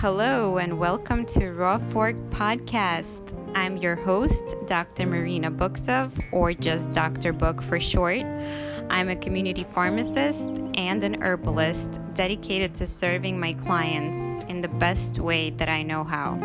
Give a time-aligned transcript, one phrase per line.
[0.00, 3.36] Hello, and welcome to Raw Fork Podcast.
[3.54, 5.06] I'm your host, Dr.
[5.06, 7.34] Marina Buksov, or just Dr.
[7.34, 8.22] Book for short.
[8.88, 15.18] I'm a community pharmacist and an herbalist dedicated to serving my clients in the best
[15.18, 16.38] way that I know how.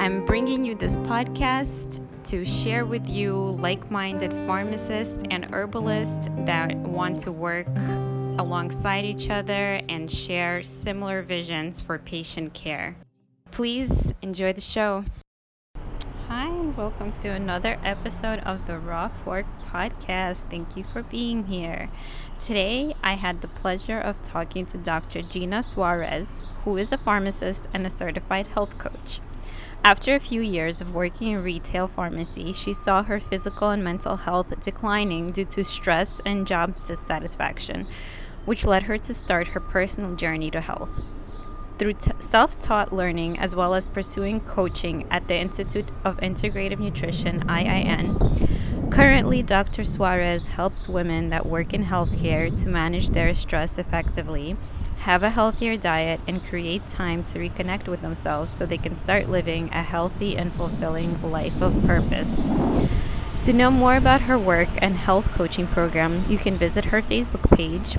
[0.00, 6.74] I'm bringing you this podcast to share with you like minded pharmacists and herbalists that
[6.74, 7.68] want to work
[8.40, 12.96] alongside each other and share similar visions for patient care.
[13.50, 15.04] Please enjoy the show.
[16.26, 20.48] Hi, and welcome to another episode of the Raw Fork podcast.
[20.48, 21.90] Thank you for being here.
[22.46, 25.20] Today, I had the pleasure of talking to Dr.
[25.20, 29.20] Gina Suarez, who is a pharmacist and a certified health coach.
[29.84, 34.16] After a few years of working in retail pharmacy, she saw her physical and mental
[34.16, 37.86] health declining due to stress and job dissatisfaction
[38.44, 40.90] which led her to start her personal journey to health.
[41.78, 46.78] Through t- self taught learning as well as pursuing coaching at the Institute of Integrative
[46.78, 49.84] Nutrition, IIN, currently Dr.
[49.84, 54.56] Suarez helps women that work in healthcare to manage their stress effectively,
[54.98, 59.30] have a healthier diet, and create time to reconnect with themselves so they can start
[59.30, 62.44] living a healthy and fulfilling life of purpose.
[63.44, 67.56] To know more about her work and health coaching program, you can visit her Facebook
[67.56, 67.96] page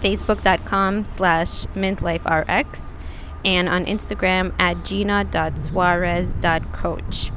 [0.00, 2.94] facebook.com slash mintliferx
[3.44, 7.30] and on Instagram at gina.suarez.coach.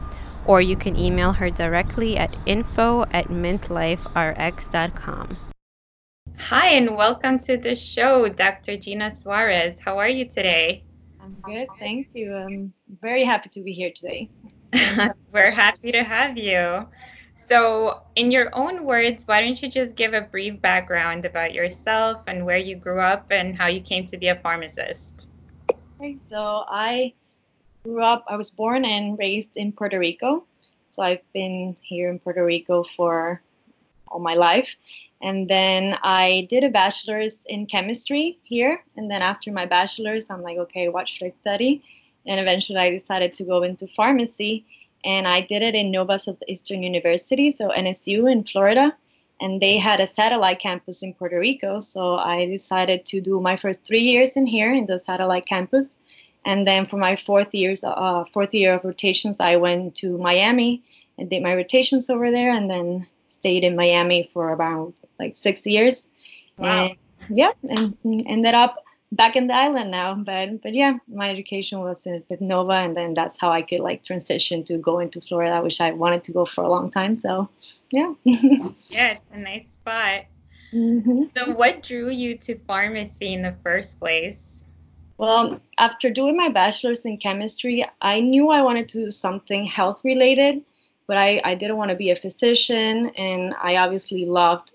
[0.45, 5.37] Or you can email her directly at info at mintliferx.com.
[6.37, 8.77] Hi, and welcome to the show, Dr.
[8.77, 9.79] Gina Suarez.
[9.79, 10.83] How are you today?
[11.21, 12.33] I'm good, thank you.
[12.33, 14.29] I'm very happy to be here today.
[15.31, 16.87] We're happy to have you.
[17.49, 22.21] So, in your own words, why don't you just give a brief background about yourself
[22.27, 25.27] and where you grew up and how you came to be a pharmacist?
[25.99, 27.11] Okay, so I
[27.83, 30.45] grew up, I was born and raised in Puerto Rico.
[30.91, 33.41] So, I've been here in Puerto Rico for
[34.09, 34.75] all my life.
[35.23, 38.83] And then I did a bachelor's in chemistry here.
[38.95, 41.83] And then after my bachelor's, I'm like, okay, what should I study?
[42.27, 44.65] And eventually I decided to go into pharmacy
[45.03, 48.95] and I did it in Nova Southeastern University, so NSU in Florida.
[49.41, 53.55] And they had a satellite campus in Puerto Rico, so I decided to do my
[53.55, 55.97] first three years in here in the satellite campus.
[56.45, 60.83] And then for my fourth years, uh, fourth year of rotations, I went to Miami
[61.17, 65.65] and did my rotations over there, and then stayed in Miami for about like six
[65.65, 66.09] years.
[66.57, 66.87] Wow.
[66.87, 70.15] And, yeah, and ended up back in the island now.
[70.15, 73.79] But but yeah, my education was in, with Nova, and then that's how I could
[73.79, 77.17] like transition to going to Florida, which I wanted to go for a long time.
[77.17, 77.49] So
[77.91, 78.13] yeah.
[78.23, 80.25] yeah, it's a nice spot.
[80.73, 81.23] Mm-hmm.
[81.35, 84.63] So, what drew you to pharmacy in the first place?
[85.17, 89.99] Well, after doing my bachelor's in chemistry, I knew I wanted to do something health
[90.03, 90.63] related,
[91.07, 94.73] but I, I didn't want to be a physician, and I obviously loved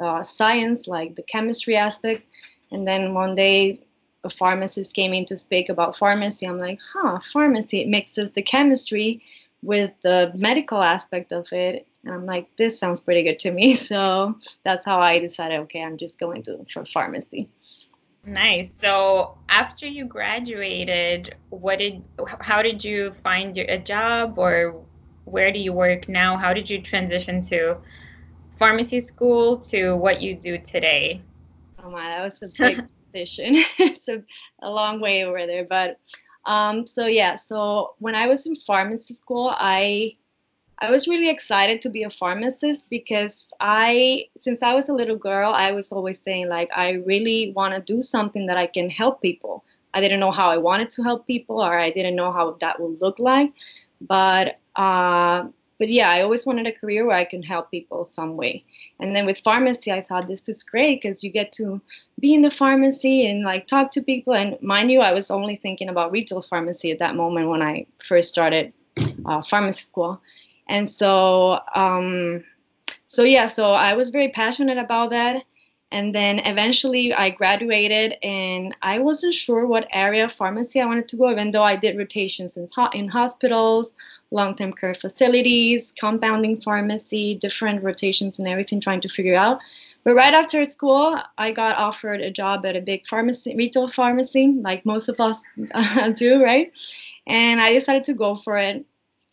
[0.00, 2.28] uh, science, like the chemistry aspect.
[2.72, 3.80] And then one day,
[4.22, 6.46] a pharmacist came in to speak about pharmacy.
[6.46, 7.80] I'm like, huh, pharmacy.
[7.80, 9.22] It mixes the chemistry
[9.62, 11.86] with the medical aspect of it.
[12.04, 13.74] And I'm like, this sounds pretty good to me.
[13.90, 17.48] So that's how I decided, okay, I'm just going to for pharmacy.
[18.24, 18.72] Nice.
[18.74, 22.02] So after you graduated, what did
[22.40, 24.82] how did you find your, a job or
[25.24, 26.36] where do you work now?
[26.36, 27.78] How did you transition to
[28.58, 31.22] pharmacy school to what you do today?
[31.82, 32.82] Oh my, that was a big
[33.12, 33.56] decision.
[33.78, 34.22] it's a,
[34.62, 35.98] a long way over there, but
[36.44, 37.36] um, so yeah.
[37.36, 40.16] So when I was in pharmacy school, I
[40.80, 45.16] I was really excited to be a pharmacist because I, since I was a little
[45.16, 48.88] girl, I was always saying like I really want to do something that I can
[48.88, 49.62] help people.
[49.92, 52.80] I didn't know how I wanted to help people, or I didn't know how that
[52.80, 53.52] would look like,
[54.00, 55.48] but uh,
[55.80, 58.64] but yeah, I always wanted a career where I can help people some way.
[59.00, 61.80] And then with pharmacy, I thought this is great because you get to
[62.20, 64.34] be in the pharmacy and like talk to people.
[64.34, 67.86] And mind you, I was only thinking about retail pharmacy at that moment when I
[68.06, 68.74] first started
[69.24, 70.20] uh, pharmacy school.
[70.68, 72.44] And so, um,
[73.06, 75.44] so yeah, so I was very passionate about that.
[75.92, 81.08] And then eventually I graduated and I wasn't sure what area of pharmacy I wanted
[81.08, 83.92] to go, even though I did rotations in, in hospitals,
[84.30, 89.58] long term care facilities, compounding pharmacy, different rotations and everything, trying to figure out.
[90.04, 94.54] But right after school, I got offered a job at a big pharmacy, retail pharmacy,
[94.56, 95.42] like most of us
[96.14, 96.72] do, right?
[97.26, 98.84] And I decided to go for it.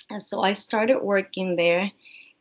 [0.09, 1.91] And so I started working there.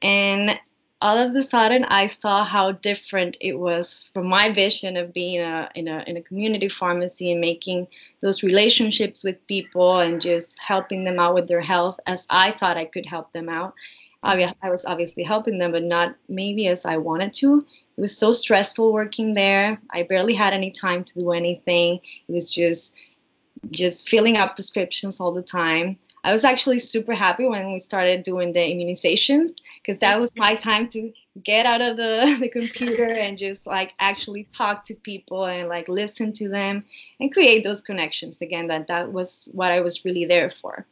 [0.03, 0.59] And
[1.01, 5.41] all of a sudden I saw how different it was from my vision of being
[5.41, 7.87] a, in a in a community pharmacy and making
[8.21, 12.79] those relationships with people and just helping them out with their health as I thought
[12.79, 13.75] I could help them out.
[14.23, 17.59] I was obviously helping them, but not maybe as I wanted to.
[17.97, 19.79] It was so stressful working there.
[19.91, 22.01] I barely had any time to do anything.
[22.29, 22.95] It was just
[23.71, 25.99] just filling up prescriptions all the time.
[26.25, 29.53] I was actually super happy when we started doing the immunizations
[29.87, 31.13] because that was my time to
[31.45, 35.89] get out of the, the computer and just like actually talk to people and like
[35.89, 36.85] listen to them
[37.21, 40.87] and create those connections again that that was what I was really there for.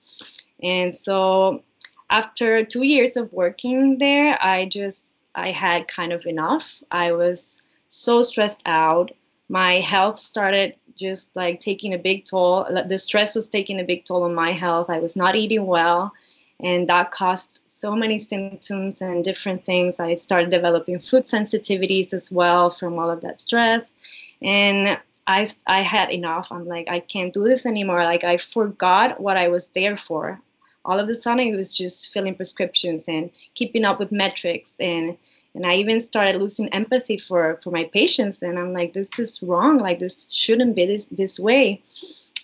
[0.63, 1.65] And so
[2.09, 6.81] after 2 years of working there, I just I had kind of enough.
[6.93, 9.11] I was so stressed out.
[9.49, 12.65] My health started just like taking a big toll.
[12.87, 14.89] The stress was taking a big toll on my health.
[14.89, 16.13] I was not eating well,
[16.61, 20.01] and that caused so many symptoms and different things.
[20.01, 23.93] I started developing food sensitivities as well from all of that stress,
[24.41, 26.47] and I I had enough.
[26.51, 28.03] I'm like I can't do this anymore.
[28.05, 30.41] Like I forgot what I was there for.
[30.87, 35.19] All of a sudden, it was just filling prescriptions and keeping up with metrics and
[35.55, 39.43] and I even started losing empathy for for my patients and I'm like this is
[39.43, 41.83] wrong like this shouldn't be this this way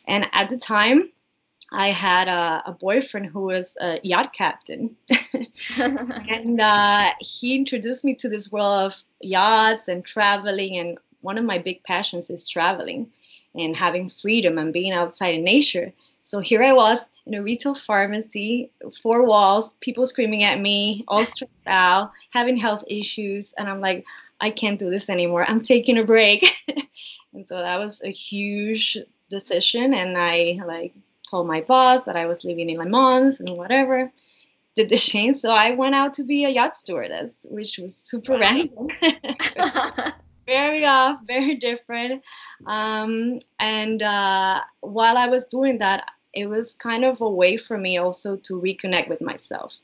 [0.06, 0.98] and at the time
[1.72, 4.96] I had a, a boyfriend who was a yacht captain
[5.78, 11.44] and uh, he introduced me to this world of yachts and traveling and one of
[11.44, 13.10] my big passions is traveling
[13.54, 17.74] and having freedom and being outside in nature so here I was in a retail
[17.74, 18.70] pharmacy,
[19.02, 23.52] four walls, people screaming at me, all stressed out, having health issues.
[23.58, 24.04] And I'm like,
[24.40, 25.44] I can't do this anymore.
[25.48, 26.46] I'm taking a break.
[27.34, 28.96] and so that was a huge
[29.28, 29.92] decision.
[29.92, 30.94] And I like
[31.30, 34.10] told my boss that I was leaving in a month and whatever.
[34.76, 35.38] Did the change.
[35.38, 38.86] So I went out to be a yacht stewardess, which was super random.
[40.46, 42.22] very off, uh, very different.
[42.66, 47.76] Um, and uh, while I was doing that, it was kind of a way for
[47.78, 49.76] me also to reconnect with myself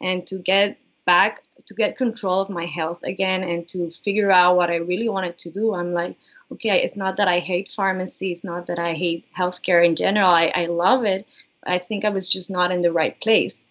[0.00, 4.56] and to get back to get control of my health again and to figure out
[4.56, 5.74] what I really wanted to do.
[5.74, 6.16] I'm like,
[6.52, 10.30] okay, it's not that I hate pharmacy, it's not that I hate healthcare in general.
[10.30, 11.26] I, I love it.
[11.64, 13.62] I think I was just not in the right place.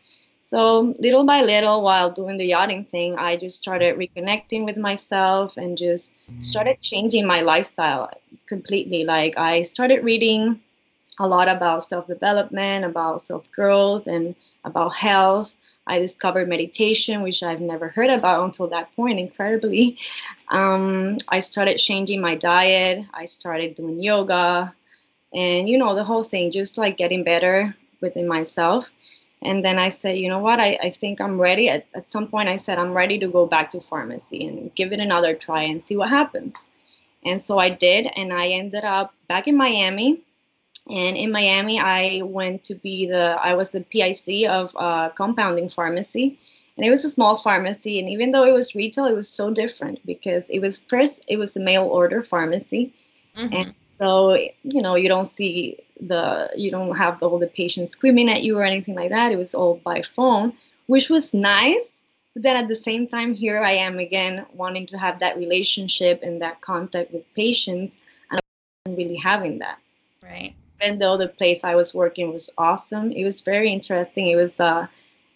[0.51, 5.55] So little by little, while doing the yachting thing, I just started reconnecting with myself
[5.55, 6.43] and just mm.
[6.43, 8.09] started changing my lifestyle
[8.47, 9.05] completely.
[9.05, 10.59] Like I started reading
[11.19, 14.35] a lot about self development, about self growth, and
[14.65, 15.53] about health.
[15.91, 19.97] I discovered meditation, which I've never heard about until that point, incredibly.
[20.47, 24.73] Um, I started changing my diet, I started doing yoga,
[25.33, 28.89] and you know, the whole thing, just like getting better within myself.
[29.41, 31.67] And then I said, you know what, I, I think I'm ready.
[31.67, 34.93] At, at some point, I said, I'm ready to go back to pharmacy and give
[34.93, 36.65] it another try and see what happens.
[37.25, 40.21] And so I did, and I ended up back in Miami
[40.89, 45.69] and in Miami, I went to be the, I was the PIC of uh, compounding
[45.69, 46.39] pharmacy.
[46.77, 47.99] And it was a small pharmacy.
[47.99, 51.37] And even though it was retail, it was so different because it was first, it
[51.37, 52.93] was a mail order pharmacy.
[53.37, 53.53] Mm-hmm.
[53.53, 58.29] And so, you know, you don't see the, you don't have all the patients screaming
[58.29, 59.31] at you or anything like that.
[59.31, 60.53] It was all by phone,
[60.87, 61.89] which was nice.
[62.33, 66.21] But then at the same time, here I am again wanting to have that relationship
[66.23, 67.93] and that contact with patients.
[68.31, 68.41] And I
[68.85, 69.77] wasn't really having that.
[70.23, 74.27] Right even though the place I was working was awesome, it was very interesting.
[74.27, 74.87] It was uh,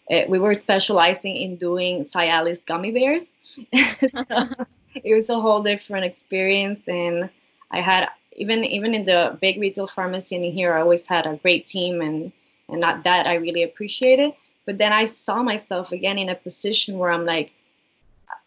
[0.09, 3.31] it, we were specializing in doing Cialis gummy bears.
[3.71, 7.29] it was a whole different experience, and
[7.71, 11.37] I had even even in the big retail pharmacy in here, I always had a
[11.37, 12.31] great team, and
[12.69, 14.33] and not that I really appreciated.
[14.65, 17.51] But then I saw myself again in a position where I'm like,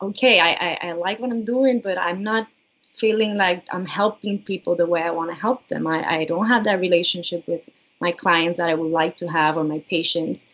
[0.03, 2.49] okay, I, I, I like what I'm doing, but I'm not
[2.99, 5.87] feeling like I'm helping people the way I want to help them.
[5.87, 7.63] I, I don't have that relationship with
[8.01, 10.45] my clients that I would like to have or my patients.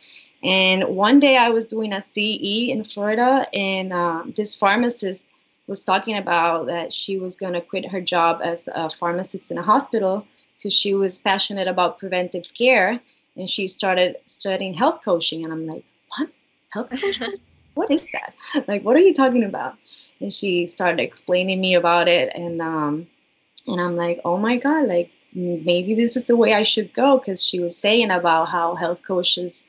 [0.42, 5.24] And one day I was doing a CE in Florida, and uh, this pharmacist
[5.66, 9.58] was talking about that she was going to quit her job as a pharmacist in
[9.58, 13.00] a hospital because she was passionate about preventive care
[13.36, 15.44] and she started studying health coaching.
[15.44, 15.84] And I'm like,
[16.16, 16.28] what?
[16.72, 17.34] Health coaching?
[17.74, 18.34] what is that?
[18.66, 19.74] Like, what are you talking about?
[20.20, 23.06] And she started explaining me about it, and um,
[23.66, 27.18] and I'm like, oh my god, like maybe this is the way I should go,
[27.18, 29.64] because she was saying about how health coaches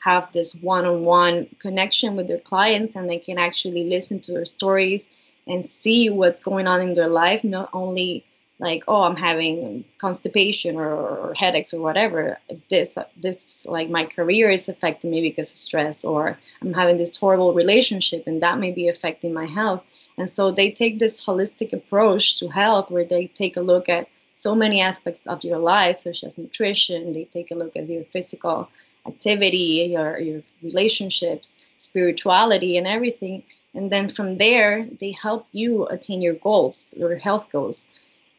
[0.00, 5.08] have this one-on-one connection with their clients, and they can actually listen to their stories
[5.48, 8.24] and see what's going on in their life, not only
[8.58, 12.38] like oh i'm having constipation or, or, headaches or whatever
[12.70, 17.16] this this like my career is affecting me because of stress or i'm having this
[17.16, 19.82] horrible relationship and that may be affecting my health.
[20.18, 24.08] And so they take this holistic approach to health where they take a look at
[24.34, 28.04] so many aspects of your life such as nutrition they take a look at your
[28.04, 28.70] physical
[29.06, 33.42] activity your, your relationships spirituality and everything.
[33.74, 37.88] And then from there they help you attain your goals your health goals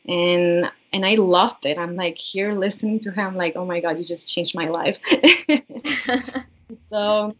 [0.07, 1.77] and and I loved it.
[1.77, 4.99] I'm like here listening to him, like, oh my god, you just changed my life.
[6.89, 7.35] so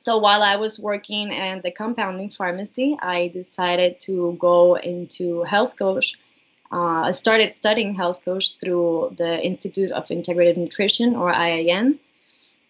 [0.00, 5.76] so while I was working at the compounding pharmacy, I decided to go into health
[5.78, 6.18] coach.
[6.72, 11.98] Uh, I started studying health coach through the Institute of Integrative Nutrition or IIN.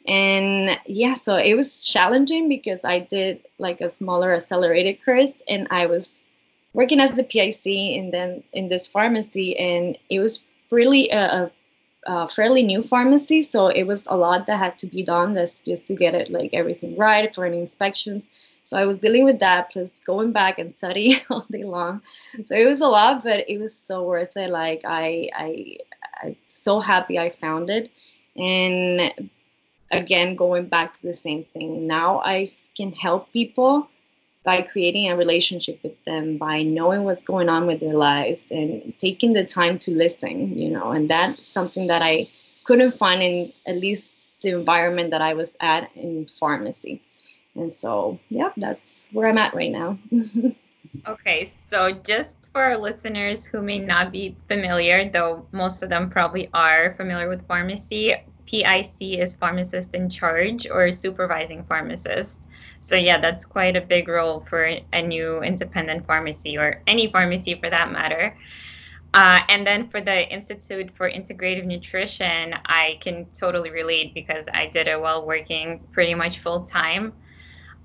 [0.08, 5.68] And yeah, so it was challenging because I did like a smaller accelerated course and
[5.70, 6.22] I was
[6.72, 7.66] working as the PIC
[7.98, 11.50] and then in this pharmacy, and it was really a,
[12.06, 15.64] a, fairly new pharmacy, so it was a lot that had to be done just
[15.64, 18.26] just to get it like everything right for any inspections.
[18.64, 22.02] So I was dealing with that, plus going back and studying all day long.
[22.46, 24.50] So it was a lot, but it was so worth it.
[24.50, 25.76] Like I, I,
[26.22, 27.90] I'm so happy I found it,
[28.36, 29.12] and
[29.90, 31.86] again, going back to the same thing.
[31.86, 33.88] Now I can help people
[34.42, 38.94] by creating a relationship with them, by knowing what's going on with their lives and
[38.98, 42.28] taking the time to listen, you know, and that's something that I
[42.64, 44.06] couldn't find in at least
[44.42, 47.02] the environment that I was at in pharmacy.
[47.54, 49.98] And so, yeah, that's where I'm at right now.
[51.06, 56.08] okay, so just for our listeners who may not be familiar, though most of them
[56.08, 58.14] probably are familiar with pharmacy,
[58.46, 62.48] PIC is pharmacist in charge or supervising pharmacist.
[62.80, 67.54] So yeah, that's quite a big role for a new independent pharmacy or any pharmacy
[67.54, 68.36] for that matter.
[69.12, 74.66] Uh, and then for the Institute for Integrative Nutrition, I can totally relate because I
[74.66, 77.12] did it while working pretty much full time.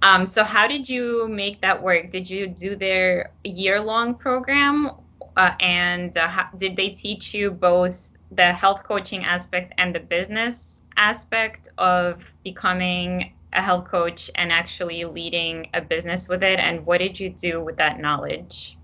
[0.03, 2.11] Um, so how did you make that work?
[2.11, 4.91] Did you do their year-long program,
[5.35, 9.99] uh, and uh, how, did they teach you both the health coaching aspect and the
[9.99, 16.59] business aspect of becoming a health coach and actually leading a business with it?
[16.59, 18.77] And what did you do with that knowledge?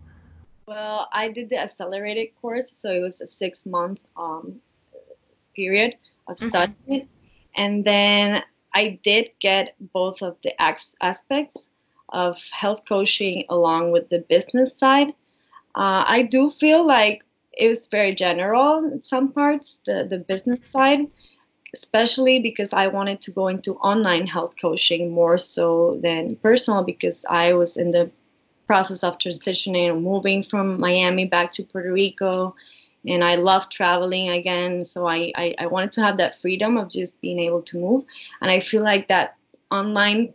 [0.66, 4.62] Well, I did the accelerated course, so it was a six month um,
[5.56, 5.96] period
[6.28, 7.06] of studying mm-hmm.
[7.56, 11.68] And then I did get both of the aspects
[12.10, 15.10] of health coaching along with the business side.
[15.76, 17.24] Uh, I do feel like
[17.58, 21.08] it was very general in some parts, the, the business side
[21.74, 27.26] especially because I wanted to go into online health coaching more so than personal because
[27.30, 28.12] I was in the
[28.68, 32.56] process of transitioning moving from Miami back to Puerto Rico.
[33.08, 36.90] And I love traveling again so I, I, I wanted to have that freedom of
[36.90, 38.06] just being able to move.
[38.42, 39.36] And I feel like that
[39.72, 40.34] online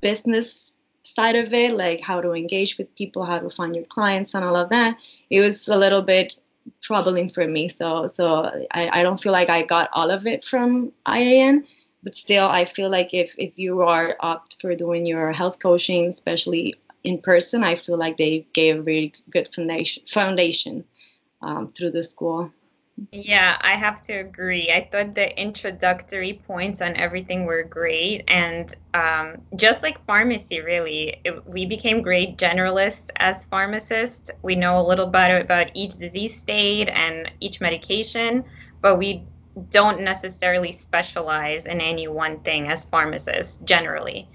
[0.00, 0.72] business
[1.04, 4.44] side of it like how to engage with people how to find your clients and
[4.44, 4.96] all of that
[5.30, 6.36] it was a little bit
[6.82, 7.68] troubling for me.
[7.68, 11.64] So so I, I don't feel like I got all of it from IIN,
[12.02, 16.06] but still I feel like if if you are opt for doing your health coaching,
[16.06, 20.84] especially in person, I feel like they gave a really good foundation foundation
[21.42, 22.50] um, through the school.
[23.12, 24.70] Yeah, I have to agree.
[24.70, 28.24] I thought the introductory points on everything were great.
[28.26, 34.30] And um, just like pharmacy, really, it, we became great generalists as pharmacists.
[34.42, 38.44] We know a little bit about each disease state and each medication,
[38.80, 39.26] but we
[39.70, 44.30] don't necessarily specialize in any one thing as pharmacists generally.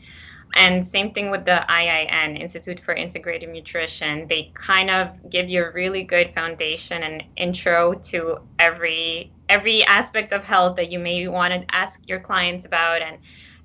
[0.53, 4.27] And same thing with the IIN, Institute for Integrative Nutrition.
[4.27, 10.31] They kind of give you a really good foundation and intro to every every aspect
[10.31, 13.17] of health that you may want to ask your clients about and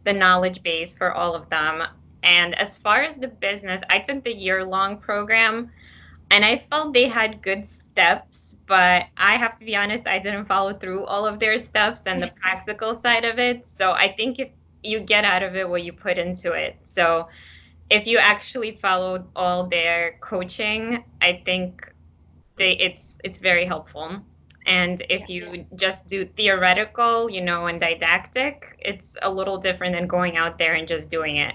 [0.05, 1.83] the knowledge base for all of them.
[2.23, 5.71] And as far as the business, I took the year long program
[6.31, 10.47] and I felt they had good steps, but I have to be honest, I didn't
[10.47, 12.40] follow through all of their steps and the mm-hmm.
[12.40, 13.69] practical side of it.
[13.69, 14.49] So I think if
[14.87, 16.76] you get out of it what you put into it.
[16.85, 17.28] So
[17.90, 21.93] if you actually followed all their coaching, I think
[22.57, 24.21] they it's it's very helpful.
[24.66, 30.09] And if you just do theoretical, you know, and didactic, it's a little different than
[30.09, 31.55] going out there and just doing it.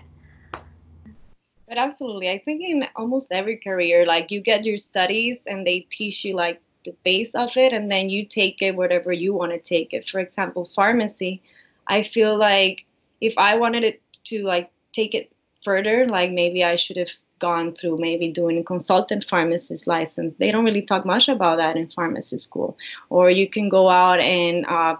[1.68, 5.82] But absolutely, I think in almost every career, like you get your studies and they
[5.90, 9.52] teach you like the base of it, and then you take it whatever you want
[9.52, 10.10] to take it.
[10.10, 11.42] For example, pharmacy,
[11.88, 12.86] I feel like
[13.22, 15.32] if I wanted it to like take it
[15.64, 17.12] further, like maybe I should have
[17.42, 20.36] gone through maybe doing a consultant pharmacist license.
[20.38, 22.78] They don't really talk much about that in pharmacy school.
[23.10, 24.96] Or you can go out and uh,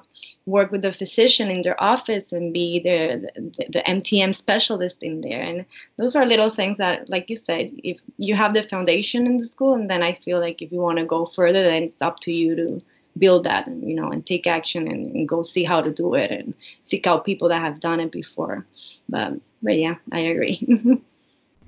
[0.46, 5.22] work with a physician in their office and be the, the, the MTM specialist in
[5.22, 5.42] there.
[5.42, 5.66] And
[5.98, 9.46] those are little things that, like you said, if you have the foundation in the
[9.46, 12.20] school, and then I feel like if you want to go further, then it's up
[12.22, 12.80] to you to
[13.18, 16.32] build that, you know, and take action and, and go see how to do it
[16.32, 18.66] and seek out people that have done it before.
[19.10, 21.02] But, but yeah, I agree.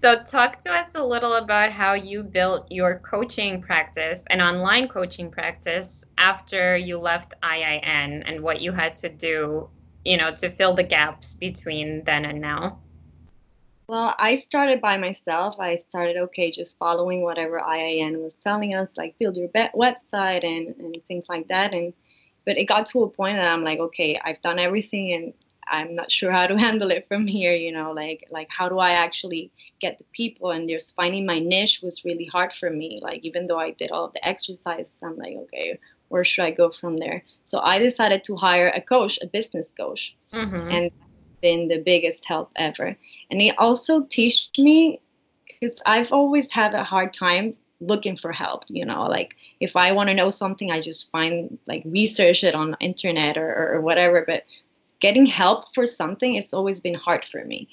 [0.04, 4.90] So, talk to us a little about how you built your coaching practice, an online
[4.90, 9.70] coaching practice, after you left IIN and what you had to do,
[10.04, 12.80] you know, to fill the gaps between then and now.
[13.94, 15.60] Well, I started by myself.
[15.60, 20.76] I started, okay, just following whatever IIN was telling us, like build your website and,
[20.80, 21.76] and things like that.
[21.76, 21.94] And
[22.44, 25.34] but it got to a point that I'm like, okay, I've done everything and
[25.68, 28.80] I'm not sure how to handle it from here, you know, like like how do
[28.80, 33.00] I actually get the people and just finding my niche was really hard for me.
[33.00, 36.72] Like even though I did all the exercises, I'm like, okay, where should I go
[36.72, 37.24] from there?
[37.46, 40.16] So I decided to hire a coach, a business coach.
[40.34, 40.72] Mm-hmm.
[40.72, 40.92] And
[41.44, 42.98] been the biggest help ever.
[43.30, 45.00] And it also taught me
[45.46, 49.92] because I've always had a hard time looking for help you know like if i
[49.92, 54.24] want to know something i just find like research it on internet or, or whatever
[54.26, 54.46] but
[55.04, 57.68] getting help for something, it's always been hard for me.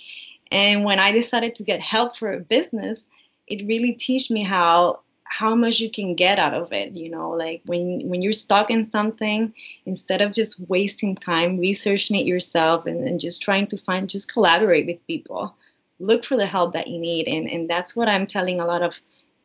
[0.50, 3.07] And when I decided to get help for a business,
[3.47, 7.31] it really teach me how how much you can get out of it you know
[7.31, 9.55] like when when you're stuck in something
[9.87, 14.31] instead of just wasting time researching it yourself and, and just trying to find just
[14.33, 15.55] collaborate with people.
[16.01, 18.83] Look for the help that you need and and that's what i'm telling a lot
[18.83, 18.99] of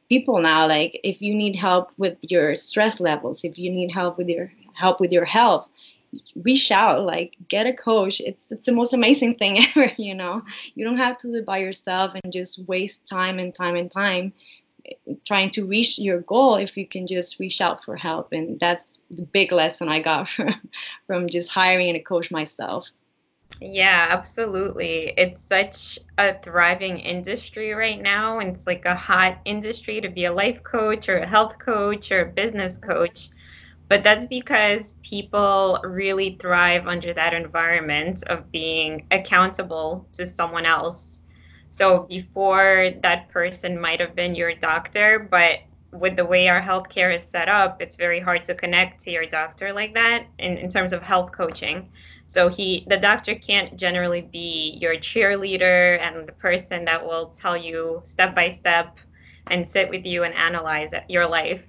[0.07, 4.17] people now like if you need help with your stress levels if you need help
[4.17, 5.67] with your help with your health
[6.35, 8.21] reach out like get a coach.
[8.21, 10.43] It's it's the most amazing thing ever you know?
[10.75, 14.33] You don't have to live by yourself and just waste time and time and time
[15.25, 19.01] trying to reach your goal if you can just reach out for help and that's
[19.11, 20.53] the big lesson i got from,
[21.07, 22.89] from just hiring a coach myself
[23.61, 25.13] yeah, absolutely.
[25.17, 28.39] It's such a thriving industry right now.
[28.39, 32.11] And it's like a hot industry to be a life coach or a health coach
[32.11, 33.29] or a business coach.
[33.87, 41.14] But that's because people really thrive under that environment of being accountable to someone else.
[41.77, 45.59] So before that person might have been your doctor, but
[45.91, 49.25] with the way our healthcare is set up, it's very hard to connect to your
[49.25, 51.89] doctor like that in, in terms of health coaching.
[52.27, 57.57] So he the doctor can't generally be your cheerleader and the person that will tell
[57.57, 58.97] you step by step
[59.47, 61.61] and sit with you and analyze your life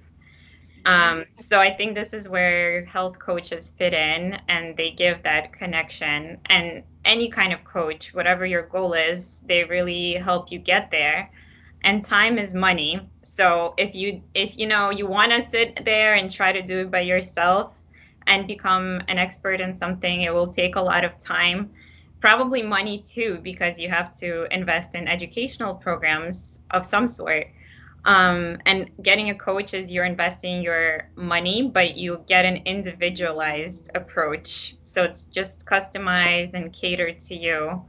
[0.85, 5.51] um, so I think this is where health coaches fit in and they give that
[5.51, 6.37] connection.
[6.45, 11.29] And any kind of coach, whatever your goal is, they really help you get there.
[11.83, 13.01] And time is money.
[13.21, 16.79] So if you if you know you want to sit there and try to do
[16.79, 17.81] it by yourself
[18.25, 21.71] and become an expert in something, it will take a lot of time.
[22.19, 27.47] Probably money too, because you have to invest in educational programs of some sort
[28.07, 33.91] um, and getting a coach is you're investing your money, but you get an individualized
[33.95, 34.77] approach.
[34.85, 37.83] So it's just customized and catered to you.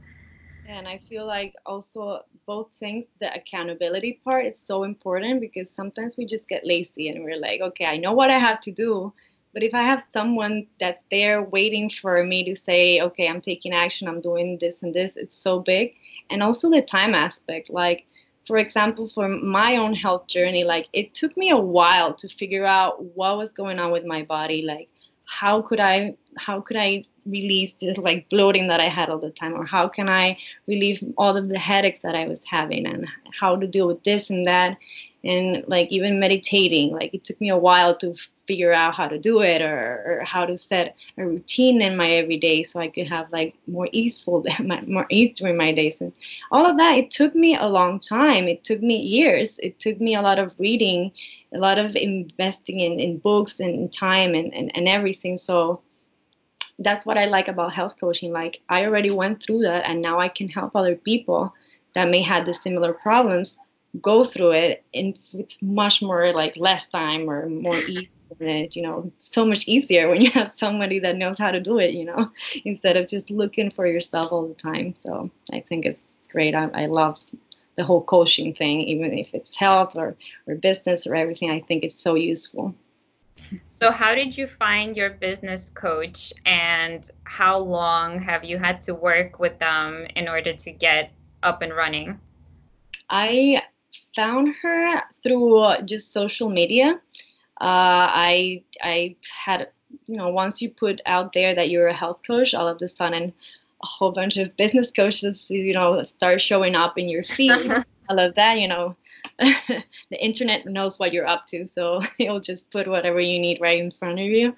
[0.67, 6.17] And I feel like also both things, the accountability part is so important because sometimes
[6.17, 9.13] we just get lazy and we're like, okay, I know what I have to do.
[9.53, 13.73] But if I have someone that's there waiting for me to say, okay, I'm taking
[13.73, 15.95] action, I'm doing this and this, it's so big.
[16.29, 17.69] And also the time aspect.
[17.69, 18.05] Like,
[18.49, 22.65] for example, for my own health journey, like it took me a while to figure
[22.65, 24.63] out what was going on with my body.
[24.63, 24.89] Like,
[25.25, 29.29] how could I how could I release this like bloating that I had all the
[29.29, 30.35] time, or how can I
[30.65, 33.05] relieve all of the headaches that I was having, and
[33.39, 34.79] how to deal with this and that,
[35.23, 36.91] and like even meditating.
[36.91, 38.15] Like it took me a while to
[38.47, 42.09] figure out how to do it or, or how to set a routine in my
[42.11, 44.43] everyday so I could have like more easeful
[44.87, 46.11] more ease during my days and
[46.51, 48.47] all of that it took me a long time.
[48.47, 49.59] It took me years.
[49.59, 51.11] It took me a lot of reading
[51.53, 55.37] a lot of investing in, in books and time and, and, and everything.
[55.37, 55.81] So
[56.79, 58.31] that's what I like about health coaching.
[58.31, 61.53] Like I already went through that and now I can help other people
[61.93, 63.57] that may have the similar problems
[64.01, 68.07] go through it in with much more like less time or more ease
[68.39, 71.79] it, you know, so much easier when you have somebody that knows how to do
[71.79, 72.31] it, you know,
[72.65, 74.93] instead of just looking for yourself all the time.
[74.93, 76.55] So I think it's great.
[76.55, 77.19] I, I love
[77.75, 80.15] the whole coaching thing, even if it's health or,
[80.47, 81.49] or business or everything.
[81.49, 82.75] I think it's so useful.
[83.67, 88.93] So, how did you find your business coach, and how long have you had to
[88.93, 92.19] work with them in order to get up and running?
[93.09, 93.63] I
[94.15, 96.99] found her through just social media.
[97.61, 99.69] Uh, I I had
[100.07, 102.87] you know once you put out there that you're a health coach, all of a
[102.87, 103.33] sudden
[103.83, 107.83] a whole bunch of business coaches you know start showing up in your feed.
[108.09, 108.95] all of that, you know,
[109.39, 113.77] the internet knows what you're up to, so it'll just put whatever you need right
[113.77, 114.53] in front of you.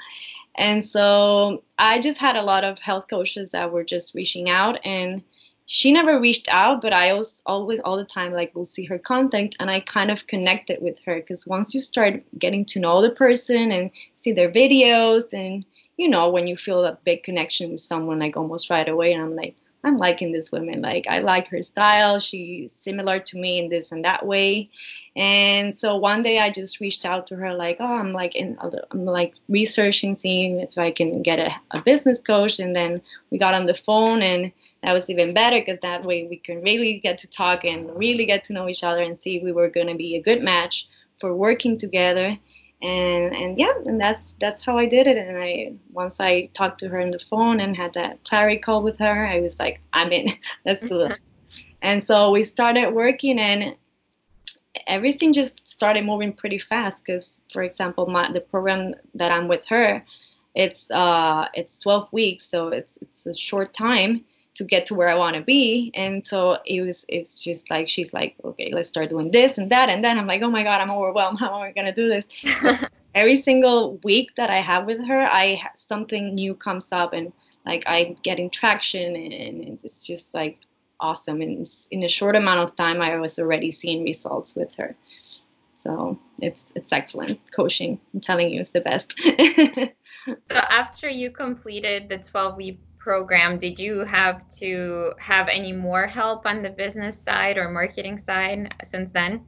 [0.56, 4.80] And so I just had a lot of health coaches that were just reaching out
[4.86, 5.24] and
[5.74, 9.00] she never reached out, but I was always all the time like we'll see her
[9.00, 13.02] contact and I kind of connected with her because once you start getting to know
[13.02, 15.64] the person and see their videos and
[15.96, 19.24] you know when you feel a big connection with someone like almost right away and
[19.24, 20.82] I'm like I'm liking this woman.
[20.82, 22.20] Like I like her style.
[22.20, 24.70] She's similar to me in this and that way.
[25.16, 28.58] And so one day I just reached out to her like, oh, I'm like in,
[28.62, 32.60] I'm like researching, seeing if I can get a, a business coach.
[32.60, 34.52] And then we got on the phone, and
[34.84, 38.26] that was even better because that way we can really get to talk and really
[38.26, 40.44] get to know each other and see if we were going to be a good
[40.44, 40.88] match
[41.20, 42.38] for working together
[42.82, 45.18] and and yeah and that's that's how i did it.
[45.18, 48.82] And i once i talked to her on the phone and had that clarity call
[48.84, 50.34] with her i was like i'm in.
[50.66, 51.20] Let's do it.
[51.84, 53.76] And so we started working and
[54.88, 59.66] everything just started moving pretty fast because for example my the program that i'm with
[59.68, 60.04] her
[60.56, 64.24] it's uh it's 12 weeks so it's it's a short time
[64.56, 65.92] to get to where I want to be.
[65.94, 69.72] And so it was, it's just like, she's like, okay, let's start doing this and
[69.72, 69.90] that.
[69.90, 71.40] And then I'm like, oh my God, I'm overwhelmed.
[71.40, 72.26] How am I going to do this?
[73.16, 77.34] Every single week that I have with her, I something new comes up and
[77.66, 80.60] like I'm getting traction and it's just like
[81.00, 81.42] awesome.
[81.42, 84.96] And in a short amount of time, I was already seeing results with her.
[85.76, 88.00] So it's it's excellent coaching.
[88.14, 89.20] I'm telling you, it's the best.
[90.26, 96.06] so after you completed the 12 week program, did you have to have any more
[96.06, 99.44] help on the business side or marketing side since then?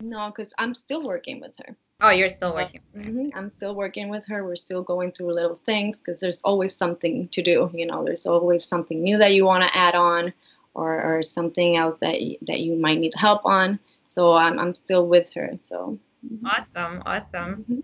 [0.00, 1.76] No, because I'm still working with her.
[2.00, 2.80] Oh, you're still working.
[2.94, 3.28] Mm-hmm.
[3.34, 4.44] I'm still working with her.
[4.44, 7.70] We're still going through little things because there's always something to do.
[7.72, 10.32] You know, there's always something new that you want to add on,
[10.74, 13.78] or, or something else that you, that you might need help on.
[14.08, 15.58] So I'm I'm still with her.
[15.68, 15.98] So.
[16.26, 16.46] Mm-hmm.
[16.46, 17.64] Awesome, awesome.
[17.70, 17.80] Mm-hmm.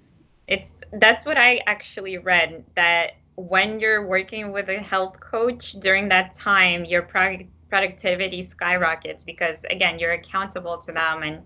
[0.49, 6.09] It's that's what I actually read that when you're working with a health coach during
[6.09, 11.43] that time, your pro- productivity skyrockets because again, you're accountable to them and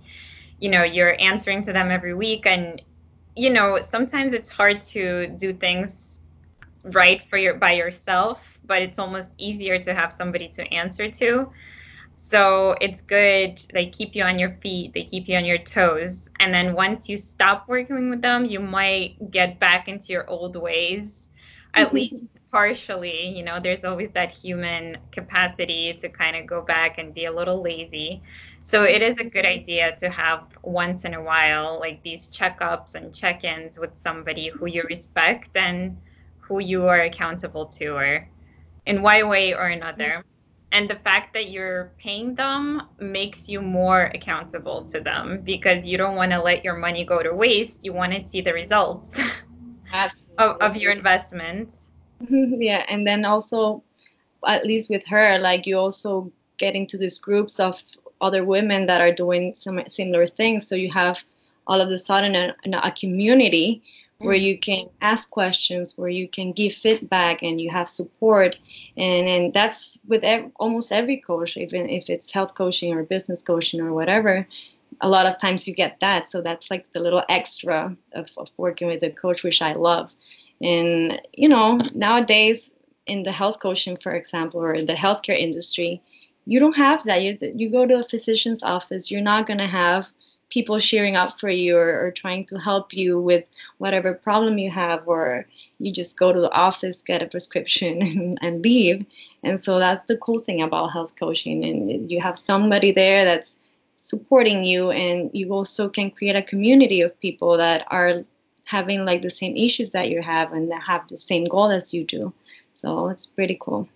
[0.59, 2.83] you know, you're answering to them every week and
[3.37, 6.21] you know, sometimes it's hard to do things
[6.87, 11.51] right for your by yourself, but it's almost easier to have somebody to answer to.
[12.17, 13.63] So it's good.
[13.73, 16.29] They keep you on your feet, they keep you on your toes.
[16.41, 20.57] And then once you stop working with them, you might get back into your old
[20.57, 21.26] ways
[21.77, 26.99] at least partially you know there's always that human capacity to kind of go back
[26.99, 28.23] and be a little lazy.
[28.63, 32.95] So it is a good idea to have once in a while like these checkups
[32.97, 35.97] and check-ins with somebody who you respect and
[36.41, 38.29] who you are accountable to or
[38.87, 40.25] in one way or another.
[40.73, 45.97] And the fact that you're paying them makes you more accountable to them because you
[45.97, 47.85] don't want to let your money go to waste.
[47.85, 49.21] You want to see the results
[50.39, 51.89] of, of your investments.
[52.29, 53.83] yeah, and then also,
[54.47, 57.81] at least with her, like you also get into these groups of
[58.21, 60.67] other women that are doing some similar things.
[60.67, 61.23] So you have
[61.67, 63.83] all of a sudden a, a community
[64.19, 64.41] where mm.
[64.41, 68.59] you can ask questions, where you can give feedback, and you have support.
[68.97, 73.43] And and that's with ev- almost every coach, even if it's health coaching or business
[73.43, 74.47] coaching or whatever
[75.01, 76.31] a lot of times you get that.
[76.31, 80.11] So that's like the little extra of, of working with a coach, which I love.
[80.61, 82.71] And, you know, nowadays
[83.07, 86.03] in the health coaching, for example, or the healthcare industry,
[86.47, 87.23] you don't have that.
[87.23, 90.11] You, you go to a physician's office, you're not going to have
[90.49, 93.45] people cheering up for you or, or, trying to help you with
[93.79, 95.45] whatever problem you have, or
[95.81, 99.05] you just go to the office, get a prescription, and, and leave.
[99.43, 101.65] And so that's the cool thing about health coaching.
[101.65, 103.57] And you have somebody there that's
[104.07, 108.23] supporting you and you also can create a community of people that are
[108.65, 111.93] having like the same issues that you have and that have the same goal as
[111.93, 112.33] you do.
[112.73, 113.89] So it's pretty cool.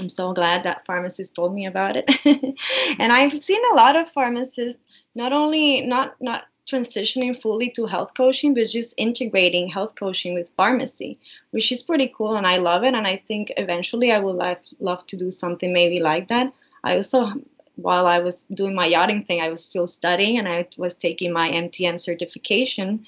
[0.00, 2.06] I'm so glad that pharmacist told me about it.
[2.98, 4.82] And i've seen a lot of pharmacists
[5.14, 10.54] not only not not transitioning fully to health coaching but just integrating health coaching with
[10.56, 11.18] pharmacy
[11.50, 14.56] which is pretty cool and i love it and i think eventually i would love,
[14.80, 16.52] love to do something maybe like that.
[16.82, 17.32] I also
[17.76, 21.32] while I was doing my yachting thing, I was still studying and I was taking
[21.32, 23.04] my MTM certification.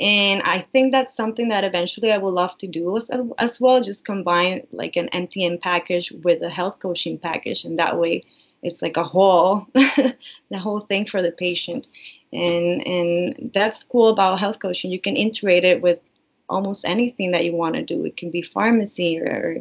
[0.00, 3.80] And I think that's something that eventually I would love to do as, as well,
[3.80, 7.64] just combine like an MTM package with a health coaching package.
[7.64, 8.22] And that way,
[8.62, 11.88] it's like a whole the whole thing for the patient
[12.32, 15.98] and and that's cool about health coaching you can integrate it with
[16.52, 18.04] almost anything that you want to do.
[18.04, 19.56] It can be pharmacy or, or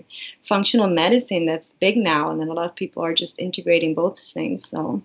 [0.47, 4.19] functional medicine that's big now and then a lot of people are just integrating both
[4.19, 5.01] things so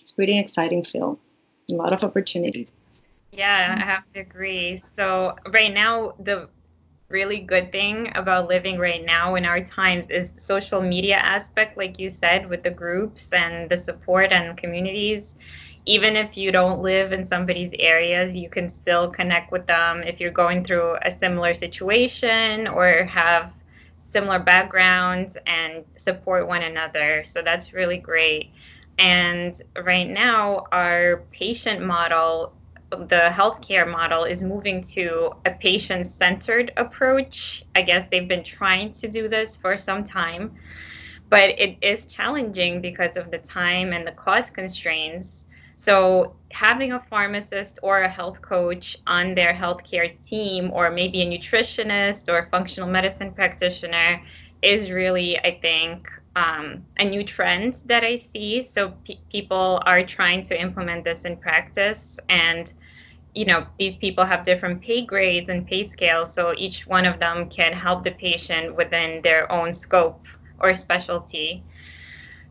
[0.00, 1.18] it's pretty exciting field.
[1.70, 2.70] A lot of opportunities.
[3.32, 4.78] Yeah i have to agree.
[4.78, 6.48] So right now the
[7.08, 11.98] really good thing about living right now in our times is social media aspect like
[11.98, 15.36] you said with the groups and the support and communities
[15.84, 20.20] even if you don't live in somebody's areas you can still connect with them if
[20.20, 23.52] you're going through a similar situation or have
[23.98, 28.50] similar backgrounds and support one another so that's really great
[28.98, 32.52] and right now our patient model
[33.08, 37.64] the healthcare model is moving to a patient centered approach.
[37.74, 40.54] I guess they've been trying to do this for some time,
[41.30, 45.46] but it is challenging because of the time and the cost constraints.
[45.82, 51.26] So, having a pharmacist or a health coach on their healthcare team, or maybe a
[51.26, 54.22] nutritionist or a functional medicine practitioner,
[54.62, 58.62] is really, I think, um, a new trend that I see.
[58.62, 58.94] So
[59.28, 62.72] people are trying to implement this in practice, and
[63.34, 67.18] you know these people have different pay grades and pay scales so each one of
[67.18, 70.26] them can help the patient within their own scope
[70.60, 71.64] or specialty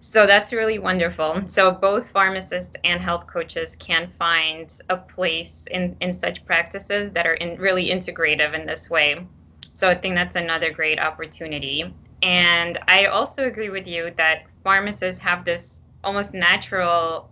[0.01, 1.43] so that's really wonderful.
[1.47, 7.27] So both pharmacists and health coaches can find a place in in such practices that
[7.27, 9.27] are in really integrative in this way.
[9.73, 11.93] So i think that's another great opportunity.
[12.23, 17.29] And i also agree with you that pharmacists have this almost natural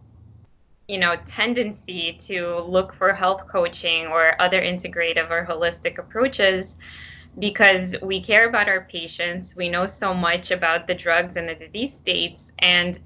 [0.87, 6.77] you know tendency to look for health coaching or other integrative or holistic approaches
[7.37, 9.55] because we care about our patients.
[9.55, 12.51] We know so much about the drugs and the disease states.
[12.59, 12.99] And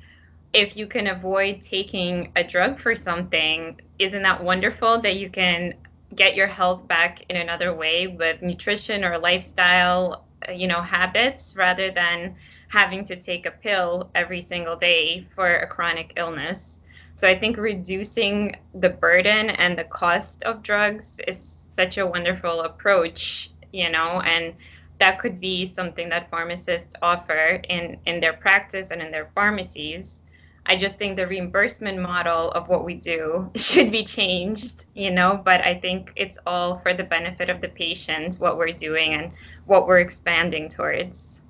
[0.54, 5.74] if you can avoid taking a drug for something isn't that wonderful that you can
[6.16, 11.56] get your health back in another way with nutrition or lifestyle uh, you know habits
[11.56, 12.36] rather than
[12.70, 16.80] having to take a pill every single day for a chronic illness?
[17.16, 22.62] So I think reducing the burden and the cost of drugs is such a wonderful
[22.62, 24.54] approach, you know, and
[25.00, 30.22] that could be something that pharmacists offer in, in their practice and in their pharmacies.
[30.66, 35.42] I just think the reimbursement model of what we do should be changed, you know,
[35.44, 39.32] but I think it's all for the benefit of the patient, what we're doing and
[39.66, 41.42] what we're expanding towards.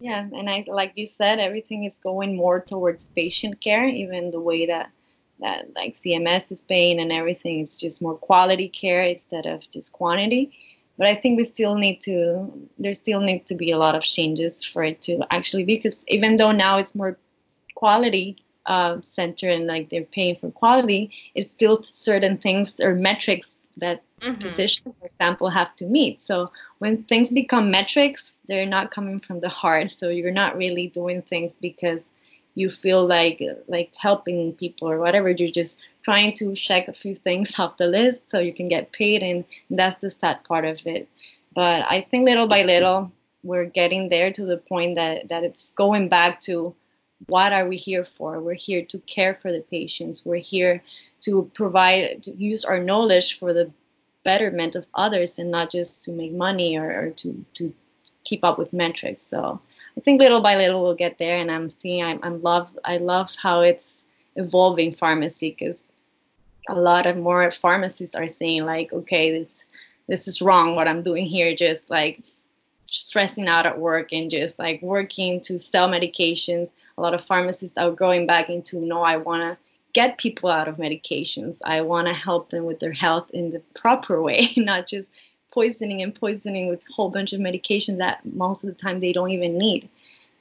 [0.00, 4.40] Yeah, and I like you said, everything is going more towards patient care, even the
[4.40, 4.90] way that
[5.38, 9.92] that like CMS is paying and everything is just more quality care instead of just
[9.92, 10.52] quantity.
[11.02, 14.04] But I think we still need to there still need to be a lot of
[14.04, 17.18] changes for it to actually because even though now it's more
[17.74, 18.36] quality
[18.66, 24.04] uh, center and like they're paying for quality, it's still certain things or metrics that
[24.20, 24.40] mm-hmm.
[24.42, 26.20] physicians, for example, have to meet.
[26.20, 29.90] So when things become metrics, they're not coming from the heart.
[29.90, 32.04] So you're not really doing things because
[32.54, 35.30] you feel like like helping people or whatever.
[35.30, 38.92] You're just trying to check a few things off the list so you can get
[38.92, 41.08] paid, and that's the sad part of it.
[41.54, 43.12] But I think little by little
[43.42, 46.74] we're getting there to the point that that it's going back to
[47.26, 48.40] what are we here for?
[48.40, 50.24] We're here to care for the patients.
[50.24, 50.80] We're here
[51.22, 53.70] to provide to use our knowledge for the
[54.24, 57.72] betterment of others and not just to make money or, or to, to
[58.24, 59.22] keep up with metrics.
[59.22, 59.60] So
[59.96, 61.36] I think little by little we'll get there.
[61.36, 64.02] And I'm seeing, I'm, I'm love, I love how it's
[64.36, 65.90] evolving pharmacy because
[66.68, 69.64] a lot of more pharmacists are saying like, okay, this,
[70.08, 70.76] this is wrong.
[70.76, 72.22] What I'm doing here, just like
[72.92, 76.70] stressing out at work and just like working to sell medications.
[76.98, 80.68] A lot of pharmacists are going back into no, I want to get people out
[80.68, 81.56] of medications.
[81.64, 85.10] I want to help them with their health in the proper way, not just
[85.52, 89.12] poisoning and poisoning with a whole bunch of medications that most of the time they
[89.12, 89.88] don't even need.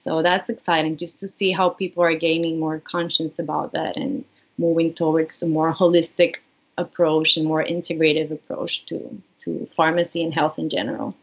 [0.03, 4.25] So that's exciting just to see how people are gaining more conscience about that and
[4.61, 6.37] moving towards a more holistic
[6.77, 11.15] approach and more integrative approach to, to pharmacy and health in general.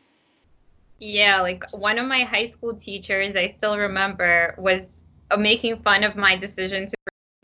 [0.99, 6.03] Yeah, like one of my high school teachers, I still remember, was uh, making fun
[6.03, 6.95] of my decision to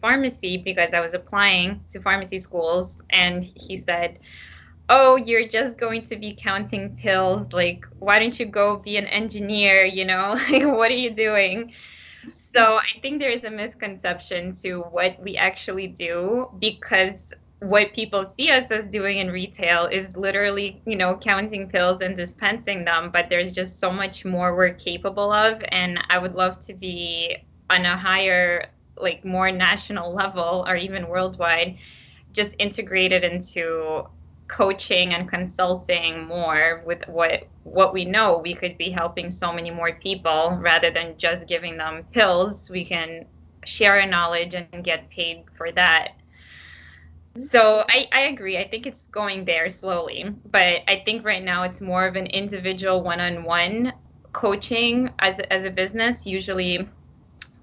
[0.01, 4.19] pharmacy because I was applying to pharmacy schools, and he said,
[4.89, 7.53] "Oh, you're just going to be counting pills.
[7.53, 9.85] Like, why don't you go be an engineer?
[9.85, 11.73] You know, like, what are you doing?"
[12.31, 18.25] So I think there is a misconception to what we actually do because what people
[18.25, 23.11] see us as doing in retail is literally, you know, counting pills and dispensing them,
[23.11, 25.63] but there's just so much more we're capable of.
[25.69, 27.37] And I would love to be
[27.71, 31.77] on a higher like more national level or even worldwide
[32.33, 34.07] just integrated into
[34.55, 39.71] coaching and consulting more with what what we know we could be helping so many
[39.71, 42.71] more people rather than just giving them pills.
[42.71, 43.27] We can
[43.65, 46.13] share our knowledge and get paid for that.
[47.39, 48.59] So I, I agree.
[48.59, 52.27] I think it's going there slowly but i think right now it's more of an
[52.27, 53.93] individual one-on-one
[54.35, 56.27] coaching as, as a business.
[56.27, 56.87] Usually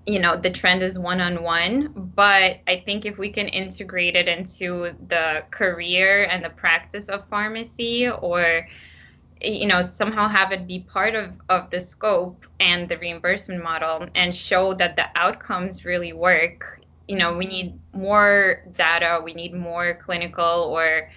[0.08, 4.16] you know the trend is one on one but i think if we can integrate
[4.16, 8.68] it into the career and the practice of pharmacy or
[9.42, 14.08] you know somehow have it be part of of the scope and the reimbursement model
[14.16, 19.54] and show that the outcomes really work you know we need more data we need
[19.54, 21.10] more clinical or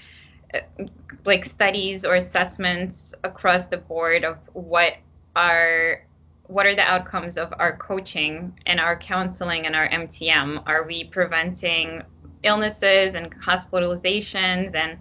[1.25, 4.95] like studies or assessments across the board of what
[5.37, 6.05] are
[6.47, 10.63] what are the outcomes of our coaching and our counseling and our MTM?
[10.67, 12.03] Are we preventing
[12.43, 14.99] illnesses and hospitalizations and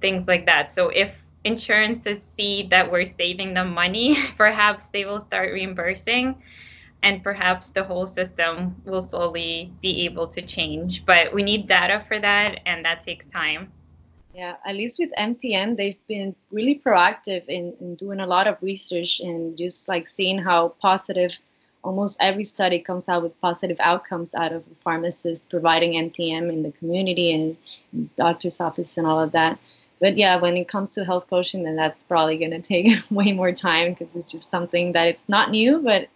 [0.00, 0.70] things like that?
[0.72, 6.42] So if insurances see that we're saving them money, perhaps they will start reimbursing
[7.02, 11.06] and perhaps the whole system will slowly be able to change.
[11.06, 13.72] But we need data for that and that takes time.
[14.34, 18.56] Yeah, at least with MTM, they've been really proactive in, in doing a lot of
[18.62, 21.36] research and just like seeing how positive
[21.82, 26.62] almost every study comes out with positive outcomes out of a pharmacist providing MTM in
[26.62, 27.56] the community and
[28.16, 29.58] doctor's office and all of that.
[29.98, 33.32] But yeah, when it comes to health coaching, then that's probably going to take way
[33.32, 36.08] more time because it's just something that it's not new, but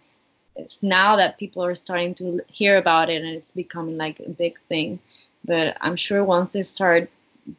[0.55, 4.29] it's now that people are starting to hear about it and it's becoming like a
[4.29, 4.99] big thing.
[5.43, 7.09] But I'm sure once they start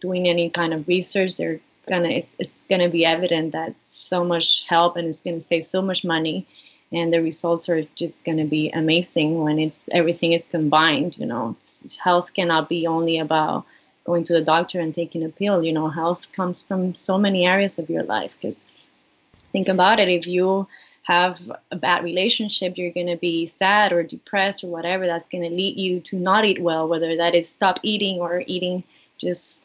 [0.00, 4.64] doing any kind of research, they're gonna it's, it's gonna be evident that so much
[4.68, 6.46] help and it's gonna save so much money,
[6.92, 11.16] and the results are just gonna be amazing when it's everything is combined.
[11.18, 13.66] You know, it's, health cannot be only about
[14.06, 15.62] going to the doctor and taking a pill.
[15.62, 18.32] You know, health comes from so many areas of your life.
[18.40, 18.64] Because
[19.52, 20.66] think about it, if you
[21.02, 25.06] have a bad relationship, you're going to be sad or depressed or whatever.
[25.06, 28.44] That's going to lead you to not eat well, whether that is stop eating or
[28.46, 28.84] eating
[29.18, 29.62] just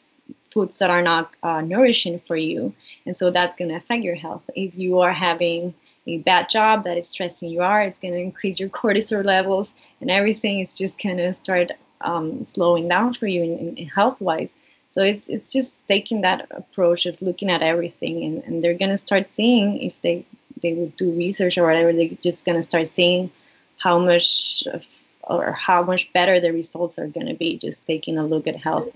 [0.52, 2.74] foods that are not uh, nourishing for you.
[3.06, 4.44] And so that's going to affect your health.
[4.56, 5.74] If you are having
[6.08, 9.74] a bad job that is stressing you out, it's going to increase your cortisol levels
[10.00, 14.20] and everything is just going to start um, slowing down for you in, in health
[14.20, 14.56] wise.
[14.92, 18.92] So it's, it's just taking that approach of looking at everything and, and they're going
[18.92, 20.26] to start seeing if they,
[20.62, 23.32] they would do research or whatever, they're just going to start seeing
[23.78, 24.86] how much of
[25.24, 28.56] or how much better the results are going to be just taking a look at
[28.56, 28.90] health.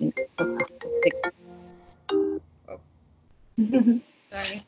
[4.31, 4.65] Sorry.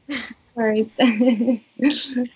[0.56, 0.92] Sorry.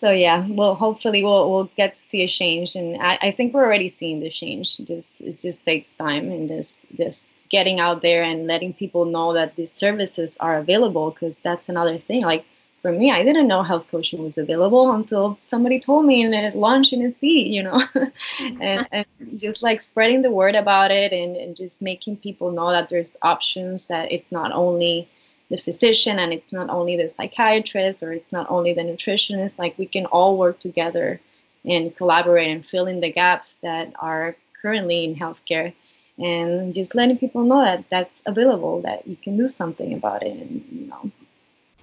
[0.00, 3.54] so yeah, well, hopefully we'll we'll get to see a change, and I, I think
[3.54, 4.76] we're already seeing the change.
[4.78, 9.32] Just it just takes time, and just just getting out there and letting people know
[9.32, 12.22] that these services are available, because that's another thing.
[12.22, 12.44] Like
[12.82, 16.50] for me, I didn't know health coaching was available until somebody told me in a
[16.56, 17.82] lunch in a seat, you know,
[18.60, 22.70] and, and just like spreading the word about it and, and just making people know
[22.70, 25.08] that there's options, that it's not only
[25.50, 29.76] the physician and it's not only the psychiatrist or it's not only the nutritionist, like
[29.76, 31.20] we can all work together
[31.64, 35.74] and collaborate and fill in the gaps that are currently in healthcare
[36.18, 40.32] and just letting people know that that's available, that you can do something about it
[40.32, 41.10] and, you know,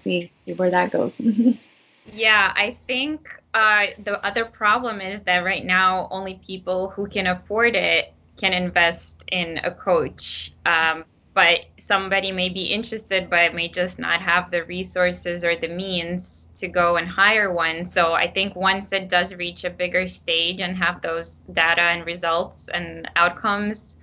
[0.01, 1.11] see where that goes.
[2.13, 7.27] yeah, I think uh, the other problem is that right now only people who can
[7.27, 10.53] afford it can invest in a coach.
[10.65, 15.67] Um, but somebody may be interested but may just not have the resources or the
[15.67, 17.85] means to go and hire one.
[17.85, 22.05] So I think once it does reach a bigger stage and have those data and
[22.05, 23.97] results and outcomes,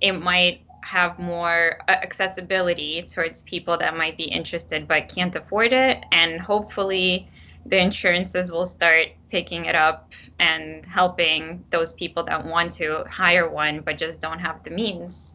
[0.00, 5.72] it might have more uh, accessibility towards people that might be interested but can't afford
[5.72, 6.02] it.
[6.12, 7.28] And hopefully,
[7.66, 13.50] the insurances will start picking it up and helping those people that want to hire
[13.50, 15.34] one but just don't have the means.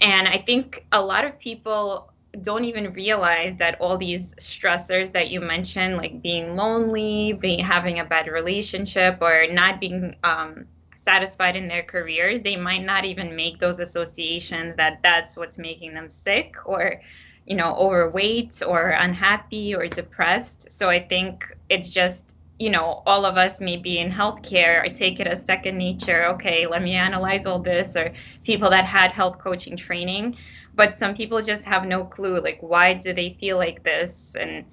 [0.00, 2.12] And I think a lot of people
[2.42, 7.98] don't even realize that all these stressors that you mentioned, like being lonely, being having
[7.98, 10.66] a bad relationship, or not being um,
[11.04, 15.94] satisfied in their careers, they might not even make those associations that that's what's making
[15.94, 17.00] them sick or
[17.46, 20.70] you know overweight or unhappy or depressed.
[20.72, 25.20] So I think it's just you know all of us maybe in healthcare I take
[25.20, 26.24] it as second nature.
[26.34, 28.12] Okay, let me analyze all this or
[28.44, 30.36] people that had health coaching training,
[30.74, 34.64] but some people just have no clue like why do they feel like this and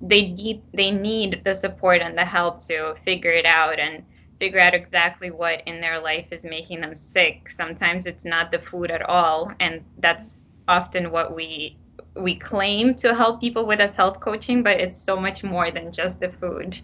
[0.00, 4.04] they need they need the support and the help to figure it out and
[4.40, 7.48] figure out exactly what in their life is making them sick.
[7.48, 11.76] Sometimes it's not the food at all, and that's often what we
[12.16, 15.92] we claim to help people with as health coaching, but it's so much more than
[15.92, 16.78] just the food.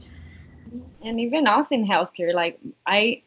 [1.03, 3.23] And even us in healthcare, like I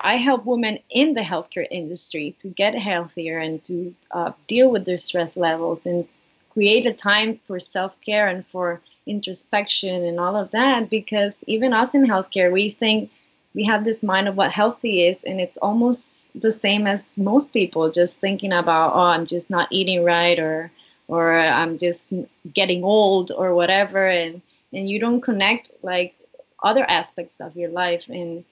[0.00, 4.84] I help women in the healthcare industry to get healthier and to uh, deal with
[4.84, 6.06] their stress levels and
[6.50, 10.88] create a time for self care and for introspection and all of that.
[10.88, 13.10] Because even us in healthcare, we think
[13.54, 17.52] we have this mind of what healthy is, and it's almost the same as most
[17.52, 20.70] people just thinking about, oh, I'm just not eating right or
[21.08, 22.12] or I'm just
[22.52, 24.42] getting old or whatever, and
[24.72, 26.14] and you don't connect like
[26.62, 28.44] other aspects of your life and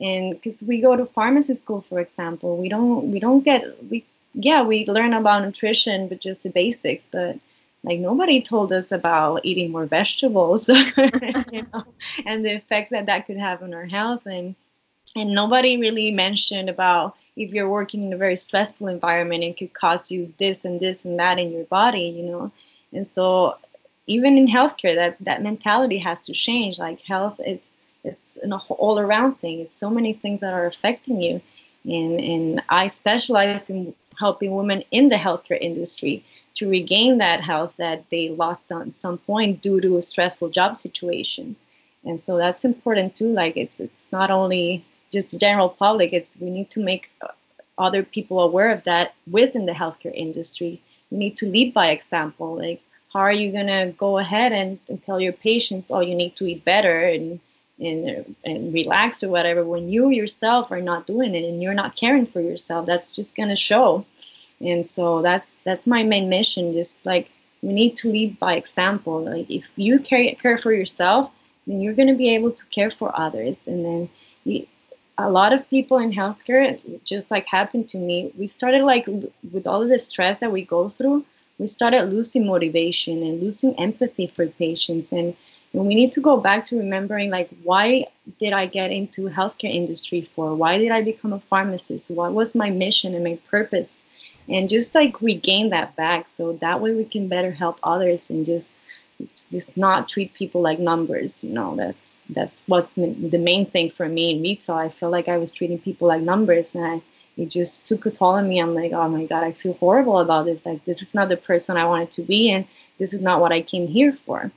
[0.00, 4.04] and because we go to pharmacy school for example we don't we don't get we
[4.34, 7.36] yeah we learn about nutrition but just the basics but
[7.84, 11.84] like nobody told us about eating more vegetables you know,
[12.26, 14.54] and the effects that that could have on our health and
[15.14, 19.72] and nobody really mentioned about if you're working in a very stressful environment it could
[19.72, 22.52] cause you this and this and that in your body you know
[22.92, 23.56] and so
[24.06, 27.66] even in healthcare that that mentality has to change like health it's
[28.04, 29.60] it's an all around thing.
[29.60, 31.40] It's so many things that are affecting you.
[31.84, 36.24] And, and I specialize in helping women in the healthcare industry
[36.54, 40.76] to regain that health that they lost at some point due to a stressful job
[40.76, 41.56] situation.
[42.04, 43.32] And so that's important too.
[43.32, 46.12] Like it's it's not only just the general public.
[46.12, 47.28] It's we need to make uh,
[47.78, 50.80] other people aware of that within the healthcare industry.
[51.10, 52.56] We need to lead by example.
[52.56, 52.82] Like
[53.12, 56.46] how are you gonna go ahead and, and tell your patients, oh, you need to
[56.46, 57.40] eat better and
[57.80, 61.96] and, and relax or whatever when you yourself are not doing it and you're not
[61.96, 64.04] caring for yourself that's just going to show
[64.62, 67.30] and so that's that's my main mission just like
[67.62, 69.22] we need to lead by example.
[69.24, 71.30] Like if you care, care for yourself
[71.66, 73.68] then you're going to be able to care for others.
[73.68, 74.08] And then
[74.44, 74.68] we,
[75.16, 79.06] a lot of people in healthcare just like happened to me we started like
[79.52, 81.24] with all of the stress that we go through
[81.58, 85.12] we started losing motivation and losing empathy for patients.
[85.12, 85.36] And
[85.74, 88.06] and we need to go back to remembering like why
[88.38, 90.54] did i get into healthcare industry for?
[90.54, 92.10] Why did i become a pharmacist?
[92.10, 93.88] What was my mission and my purpose
[94.48, 96.26] and just like regain that back.
[96.36, 98.72] So that way we can better help others and just
[99.50, 101.76] just not treat people like numbers you know.
[101.76, 105.52] That's that's what's the main thing for me in retail i felt like i was
[105.52, 107.02] treating people like numbers and I,
[107.36, 108.60] it just took a toll on me.
[108.60, 110.64] I'm like oh my god i feel horrible about this.
[110.66, 112.66] Like this is not the person i wanted to be and
[112.98, 114.50] this is not what i came here for.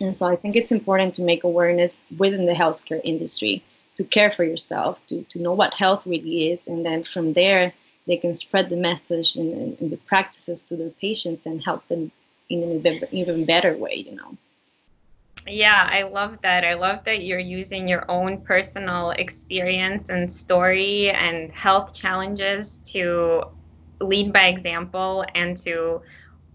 [0.00, 3.62] And so I think it's important to make awareness within the healthcare industry
[3.96, 6.66] to care for yourself, to, to know what health really is.
[6.66, 7.72] And then from there,
[8.06, 12.10] they can spread the message and, and the practices to their patients and help them
[12.48, 14.36] in an even better way, you know.
[15.48, 16.64] Yeah, I love that.
[16.64, 23.44] I love that you're using your own personal experience and story and health challenges to
[24.00, 26.02] lead by example and to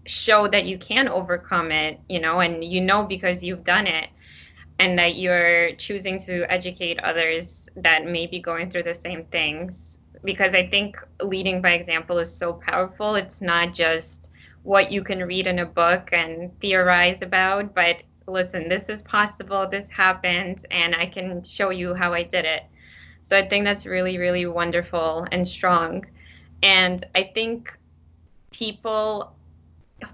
[0.06, 4.10] show that you can overcome it, you know, and you know because you've done it
[4.78, 9.91] and that you're choosing to educate others that may be going through the same things.
[10.24, 13.16] Because I think leading by example is so powerful.
[13.16, 14.30] It's not just
[14.62, 17.96] what you can read in a book and theorize about, but
[18.26, 22.62] listen, this is possible, this happened, and I can show you how I did it.
[23.22, 26.06] So I think that's really, really wonderful and strong.
[26.62, 27.76] And I think
[28.52, 29.32] people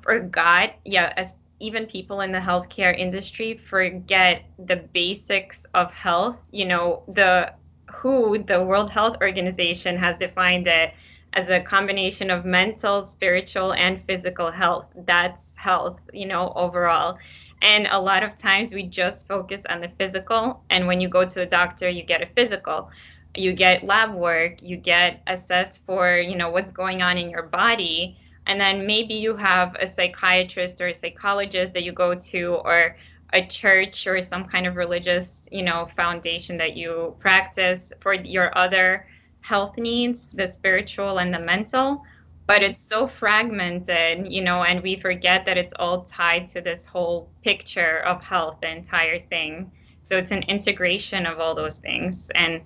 [0.01, 6.43] forgot, yeah, as even people in the healthcare industry forget the basics of health.
[6.53, 7.53] You know, the
[7.91, 10.93] WHO, the World Health Organization, has defined it
[11.35, 14.87] as a combination of mental, spiritual, and physical health.
[15.07, 17.19] That's health, you know, overall.
[17.61, 20.63] And a lot of times we just focus on the physical.
[20.71, 22.91] And when you go to the doctor, you get a physical.
[23.37, 27.43] You get lab work, you get assessed for, you know, what's going on in your
[27.43, 28.17] body
[28.49, 32.97] and then maybe you have a psychiatrist or a psychologist that you go to or
[33.33, 38.57] a church or some kind of religious you know foundation that you practice for your
[38.57, 39.07] other
[39.41, 42.03] health needs the spiritual and the mental.
[42.47, 46.87] But it's so fragmented you know and we forget that it's all tied to this
[46.87, 49.71] whole picture of health the entire thing.
[50.05, 52.31] So it's an integration of all those things.
[52.35, 52.63] And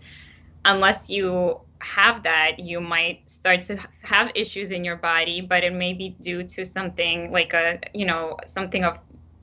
[0.65, 5.73] unless you have that, you might start to have issues in your body, but it
[5.73, 8.99] may be due to something like a, you know, something of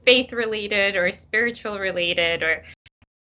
[0.10, 2.64] faith related or spiritual related or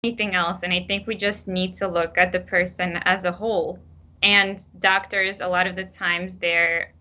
[0.03, 0.63] anything else.
[0.63, 3.77] And I think we just need to look at the person as a whole.
[4.23, 6.91] And doctors, a lot of the times, they're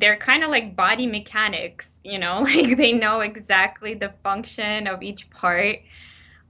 [0.00, 5.04] they're kind of like body mechanics, you know, like they know exactly the function of
[5.04, 5.78] each part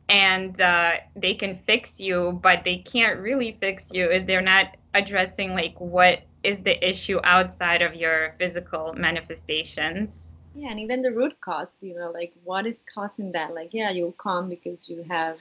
[0.09, 4.79] and uh, they can fix you, but they can't really fix you if they're not
[4.95, 10.28] addressing like what is the issue outside of your physical manifestations.
[10.59, 13.55] Yeah, and even the root cause, you know, like what is causing that?
[13.55, 15.39] Like, yeah, you'll come because you have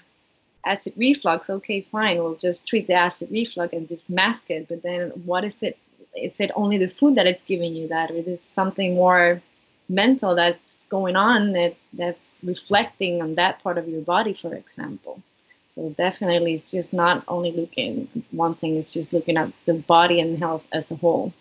[0.64, 1.50] acid reflux.
[1.50, 4.68] Okay, fine, we'll just treat the acid reflux and just mask it.
[4.68, 5.76] But then what is it?
[6.16, 9.42] Is it only the food that it's giving you that, or is something more
[9.90, 15.24] mental that's going on that that's reflecting on that part of your body, for example?
[15.70, 20.20] So definitely, it's just not only looking one thing; it's just looking at the body
[20.20, 21.34] and health as a whole.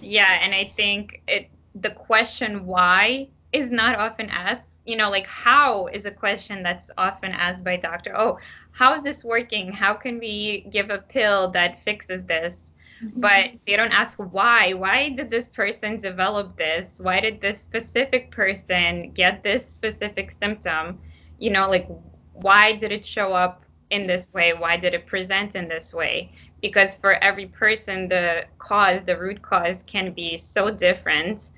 [0.00, 4.70] Yeah, and I think it the question why is not often asked.
[4.84, 8.14] You know, like how is a question that's often asked by doctor.
[8.16, 8.38] Oh,
[8.72, 9.72] how is this working?
[9.72, 12.74] How can we give a pill that fixes this?
[13.02, 13.20] Mm-hmm.
[13.20, 14.74] But they don't ask why.
[14.74, 17.00] Why did this person develop this?
[17.00, 20.98] Why did this specific person get this specific symptom?
[21.38, 21.88] You know, like
[22.34, 24.52] why did it show up in this way?
[24.52, 26.32] Why did it present in this way?
[26.60, 31.50] Because for every person, the cause, the root cause can be so different.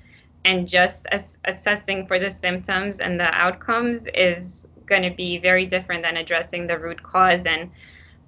[0.47, 5.65] And just as assessing for the symptoms and the outcomes is going to be very
[5.65, 7.69] different than addressing the root cause and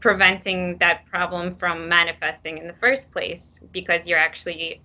[0.01, 4.82] preventing that problem from manifesting in the first place because you're actually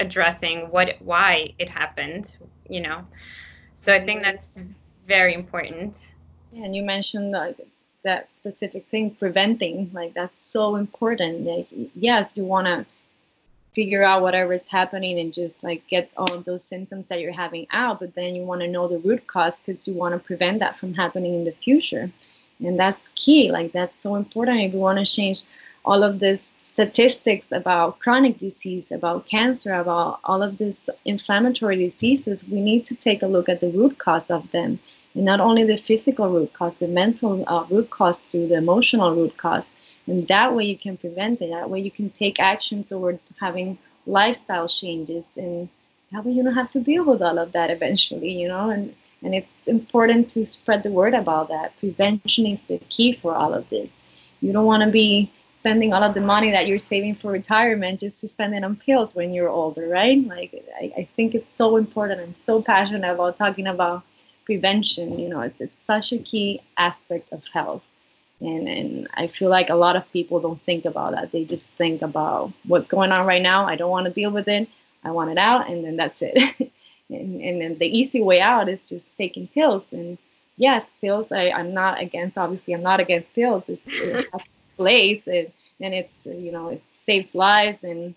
[0.00, 2.36] addressing what why it happened
[2.68, 2.98] you know
[3.76, 4.58] so i think that's
[5.06, 6.12] very important
[6.52, 7.58] and you mentioned like
[8.06, 9.90] that specific thing, preventing.
[9.92, 11.44] Like that's so important.
[11.44, 12.86] Like yes, you want to
[13.76, 17.66] figure out whatever is happening and just like get all those symptoms that you're having
[17.70, 20.58] out, but then you want to know the root cause because you want to prevent
[20.60, 22.10] that from happening in the future.
[22.58, 23.52] And that's key.
[23.52, 24.60] Like that's so important.
[24.60, 25.42] If you want to change
[25.84, 32.48] all of this statistics about chronic disease, about cancer, about all of these inflammatory diseases,
[32.48, 34.78] we need to take a look at the root cause of them
[35.14, 39.14] and not only the physical root cause, the mental uh, root cause to the emotional
[39.14, 39.64] root cause.
[40.06, 41.50] And that way you can prevent it.
[41.50, 45.24] That way you can take action toward having lifestyle changes.
[45.36, 45.68] And
[46.12, 48.70] that way you don't have to deal with all of that eventually, you know?
[48.70, 51.78] And, and it's important to spread the word about that.
[51.80, 53.90] Prevention is the key for all of this.
[54.40, 55.30] You don't want to be
[55.60, 58.76] spending all of the money that you're saving for retirement just to spend it on
[58.76, 60.24] pills when you're older, right?
[60.26, 62.20] Like, I, I think it's so important.
[62.20, 64.04] I'm so passionate about talking about
[64.46, 67.82] prevention you know it's, it's such a key aspect of health
[68.40, 71.32] and and i feel like a lot of people don't think about that.
[71.32, 73.66] They just think about what's going on right now.
[73.66, 74.68] I don't want to deal with it.
[75.04, 76.72] I want it out and then that's it.
[77.08, 79.92] And, and then the easy way out is just taking pills.
[79.92, 80.18] And
[80.56, 83.62] yes pills I, i'm not against obviously i'm not against pills.
[83.68, 84.38] It's, it's a
[84.76, 88.14] place and, and it's you know it saves lives and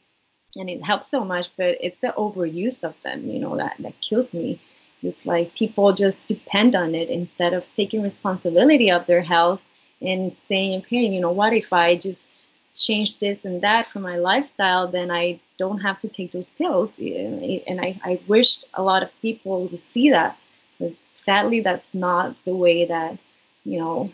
[0.55, 3.99] and it helps so much but it's the overuse of them you know that that
[4.01, 4.59] kills me.
[5.01, 9.61] It's like people just depend on it instead of taking responsibility of their health
[10.01, 12.27] and saying, okay, you know what, if I just
[12.75, 16.97] change this and that for my lifestyle, then I don't have to take those pills.
[16.97, 20.37] And I, I wish a lot of people would see that.
[20.79, 20.93] But
[21.25, 23.17] sadly, that's not the way that,
[23.65, 24.11] you know,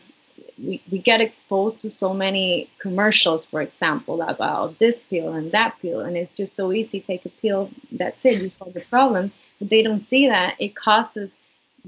[0.58, 5.76] we, we get exposed to so many commercials, for example, about this pill and that
[5.82, 6.00] pill.
[6.00, 7.02] And it's just so easy.
[7.02, 10.76] Take a pill, that's it, you solve the problem but they don't see that it
[10.76, 11.30] causes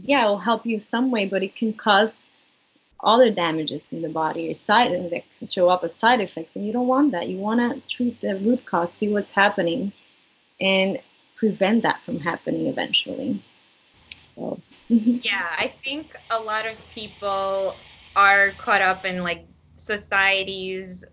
[0.04, 2.27] yeah it will help you some way but it can cause
[3.02, 4.92] other damages in the body or side
[5.40, 8.20] can show up as side effects and you don't want that you want to treat
[8.22, 9.92] the root cause see what's happening
[10.60, 11.00] and
[11.36, 13.42] prevent that from happening eventually
[14.36, 14.60] so.
[14.90, 15.18] Mm-hmm.
[15.22, 17.76] yeah i think a lot of people
[18.16, 19.46] are caught up in like
[19.76, 21.06] society's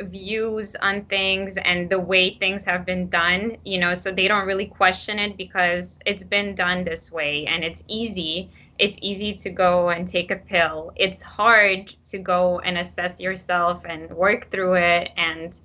[0.00, 4.46] views on things and the way things have been done, you know, so they don't
[4.46, 8.50] really question it because it's been done this way and it's easy.
[8.78, 10.92] It's easy to go and take a pill.
[10.96, 15.58] It's hard to go and assess yourself and work through it and,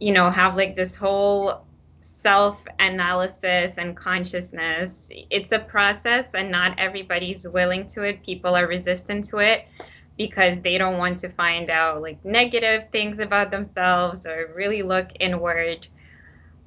[0.00, 1.64] you know, have like this whole
[2.00, 5.08] self analysis and consciousness.
[5.30, 8.22] It's a process and not everybody's willing to it.
[8.22, 9.66] People are resistant to it
[10.18, 15.08] because they don't want to find out like negative things about themselves or really look
[15.20, 15.86] inward.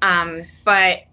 [0.02, 1.04] Um, but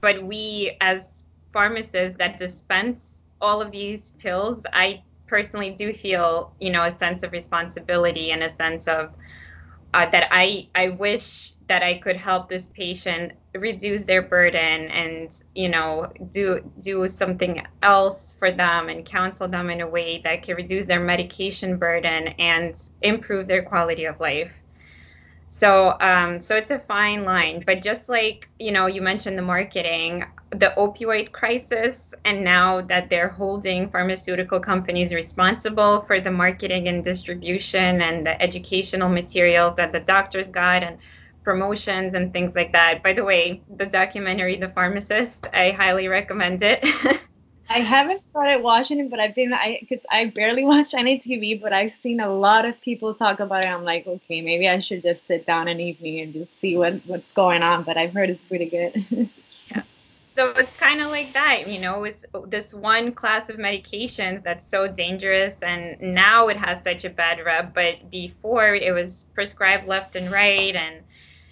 [0.00, 3.11] but we as pharmacists that dispense
[3.42, 8.42] all of these pills, I personally do feel you know a sense of responsibility and
[8.42, 9.10] a sense of
[9.94, 15.30] uh, that I I wish that I could help this patient reduce their burden and
[15.54, 20.42] you know do do something else for them and counsel them in a way that
[20.42, 24.61] can reduce their medication burden and improve their quality of life.
[25.54, 29.42] So um, so it's a fine line, but just like you know you mentioned the
[29.42, 36.88] marketing, the opioid crisis and now that they're holding pharmaceutical companies responsible for the marketing
[36.88, 40.98] and distribution and the educational materials that the doctors got and
[41.44, 43.02] promotions and things like that.
[43.02, 46.82] By the way, the documentary The Pharmacist, I highly recommend it.
[47.72, 51.60] I haven't started watching it, but I've been I because I barely watch any TV,
[51.60, 53.68] but I've seen a lot of people talk about it.
[53.68, 57.00] I'm like, okay, maybe I should just sit down an evening and just see what
[57.06, 57.84] what's going on.
[57.84, 59.28] But I've heard it's pretty good.
[60.34, 64.66] So it's kind of like that, you know, it's this one class of medications that's
[64.66, 69.86] so dangerous and now it has such a bad rep, but before it was prescribed
[69.86, 71.02] left and right and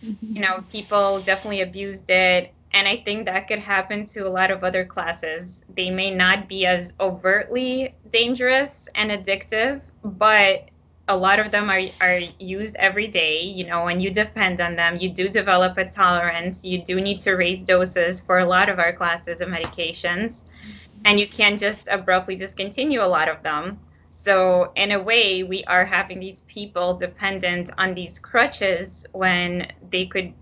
[0.03, 0.35] mm-hmm.
[0.35, 4.51] you know, people definitely abused it and I think that could happen to a lot
[4.51, 5.65] of other classes.
[5.75, 10.71] They may not be as overtly dangerous and addictive, but
[11.09, 14.77] a lot of them are, are used every day, you know, and you depend on
[14.77, 14.97] them.
[15.01, 16.65] You do develop a tolerance.
[16.65, 20.71] You do need to raise doses for a lot of our classes of medications, mm-hmm.
[21.07, 23.81] and you can't just abruptly discontinue a lot of them.
[24.11, 30.07] So, in a way, we are having these people dependent on these crutches when they
[30.07, 30.33] could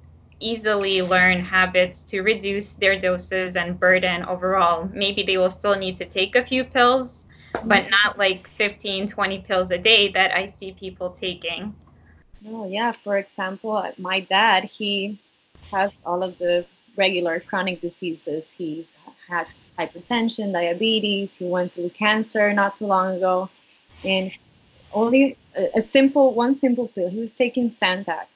[0.41, 4.89] easily learn habits to reduce their doses and burden overall.
[4.93, 7.68] Maybe they will still need to take a few pills mm-hmm.
[7.68, 11.74] but not like 15, 20 pills a day that I see people taking.
[12.47, 12.93] Oh, yeah.
[12.93, 15.18] For example, uh, my dad, he
[15.70, 16.64] has all of the
[16.97, 18.45] regular chronic diseases.
[18.57, 18.97] He's
[19.28, 19.47] had
[19.78, 23.51] hypertension, diabetes, he went through cancer not too long ago.
[24.05, 24.32] And
[24.93, 27.11] only a, a simple, one simple pill.
[27.11, 28.26] He was taking Zantac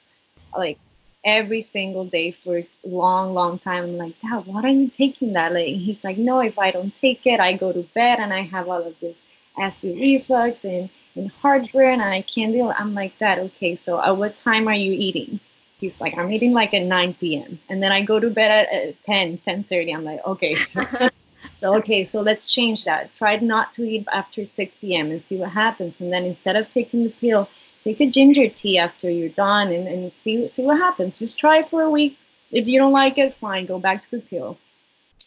[0.57, 0.79] like
[1.25, 3.85] every single day for a long, long time.
[3.85, 5.53] I'm like, Dad, why are you taking that?
[5.53, 8.43] Like, he's like, no, if I don't take it, I go to bed and I
[8.43, 9.17] have all of this
[9.59, 12.73] acid reflux and, and heartburn and I can't deal.
[12.77, 15.39] I'm like, Dad, okay, so at what time are you eating?
[15.81, 17.59] He's like, I'm eating like at 9 p.m.
[17.69, 19.95] And then I go to bed at, at 10, 10.30.
[19.95, 20.55] I'm like, okay.
[20.55, 20.81] So,
[21.61, 23.11] so, okay, so let's change that.
[23.17, 25.11] Try not to eat after 6 p.m.
[25.11, 26.01] and see what happens.
[26.01, 27.49] And then instead of taking the pill,
[27.85, 31.19] take a ginger tea after you're done and, and see see what happens.
[31.19, 32.19] Just try it for a week.
[32.51, 34.59] If you don't like it, fine, go back to the pill.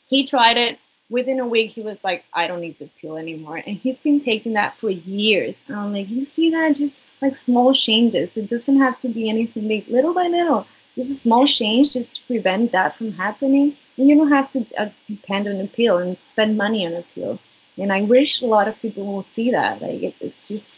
[0.07, 0.79] He tried it.
[1.09, 3.57] Within a week, he was like, I don't need the pill anymore.
[3.57, 5.55] And he's been taking that for years.
[5.67, 6.75] And I'm like, you see that?
[6.75, 8.35] Just like small changes.
[8.35, 9.87] It doesn't have to be anything big.
[9.87, 13.75] Little by little, just a small change just to prevent that from happening.
[13.97, 17.03] And you don't have to uh, depend on a pill and spend money on a
[17.13, 17.39] pill.
[17.77, 19.81] And I wish a lot of people will see that.
[19.81, 20.75] Like, it, it's just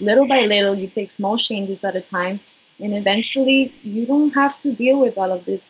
[0.00, 2.40] little by little, you take small changes at a time,
[2.80, 5.62] and eventually you don't have to deal with all of this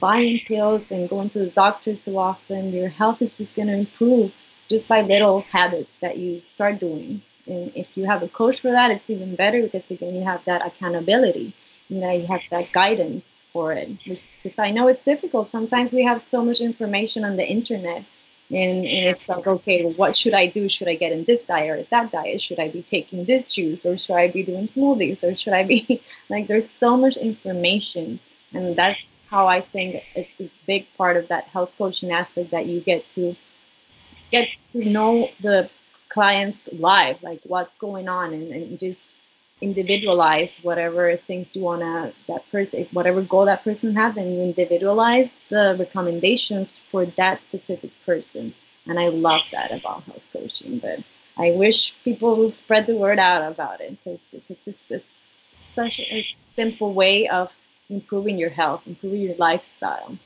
[0.00, 2.72] buying pills and going to the doctor so often.
[2.72, 4.32] Your health is just going to improve
[4.68, 7.22] just by little habits that you start doing.
[7.46, 10.44] And if you have a coach for that, it's even better because again, you have
[10.44, 11.52] that accountability.
[11.88, 13.90] You know, you have that guidance for it.
[14.04, 15.50] Because I know it's difficult.
[15.50, 18.04] Sometimes we have so much information on the internet
[18.50, 20.68] and, and it's like okay what should i do?
[20.68, 22.40] Should i get in this diet or that diet?
[22.40, 25.64] Should i be taking this juice or should i be doing smoothies or should i
[25.64, 28.20] be like there's so much information.
[28.52, 29.00] And that's
[29.34, 33.08] how i think it's a big part of that health coaching aspect that you get
[33.08, 33.34] to
[34.30, 35.68] get to know the
[36.08, 39.00] client's life like what's going on and, and just
[39.64, 44.40] individualize whatever things you want to that person whatever goal that person has and you
[44.42, 48.54] individualize the recommendations for that specific person.
[48.86, 50.98] And i love that about health coaching but
[51.38, 55.06] i wish people will spread the word out about it because it's, it's, it's
[55.74, 57.50] such a simple way of
[57.88, 60.18] improving your health improving your lifestyle.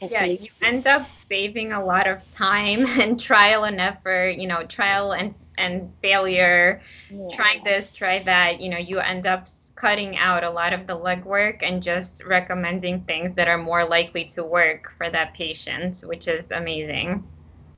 [0.00, 4.64] Yeah you end up saving a lot of time and trial and effort you know
[4.64, 7.28] trial and and failure yeah.
[7.32, 9.46] trying this try that you know you end up
[9.76, 14.24] cutting out a lot of the legwork and just recommending things that are more likely
[14.24, 17.24] to work for that patient which is amazing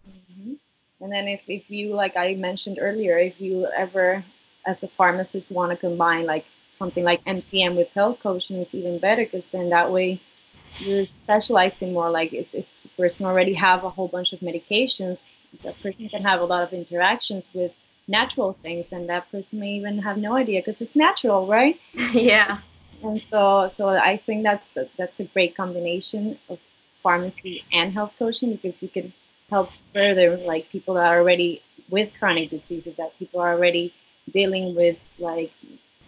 [0.08, 0.52] mm-hmm.
[1.00, 4.22] and then if, if you like i mentioned earlier if you ever
[4.66, 6.44] as a pharmacist want to combine like
[6.78, 10.20] something like mtm with health coaching it's even better because then that way
[10.78, 15.26] you're specializing more like it's if the person already have a whole bunch of medications
[15.62, 17.72] the person can have a lot of interactions with
[18.08, 21.80] natural things and that person may even have no idea because it's natural right?
[22.12, 22.58] Yeah.
[23.02, 26.58] And so so i think that's a, that's a great combination of
[27.02, 29.12] pharmacy and health coaching because you can
[29.50, 33.92] help further like people that are already with chronic diseases that people are already
[34.32, 35.52] dealing with like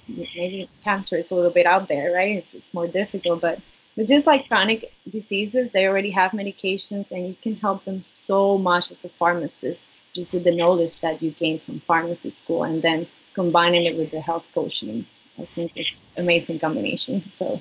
[0.09, 2.39] maybe cancer is a little bit out there right?
[2.39, 3.61] It's, it's more difficult but
[3.99, 8.57] but just like chronic diseases, they already have medications, and you can help them so
[8.57, 12.81] much as a pharmacist, just with the knowledge that you gain from pharmacy school, and
[12.81, 15.05] then combining it with the health coaching.
[15.37, 17.25] I think it's amazing combination.
[17.41, 17.61] So.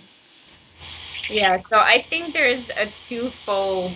[1.28, 3.94] Yeah, so I think there's a twofold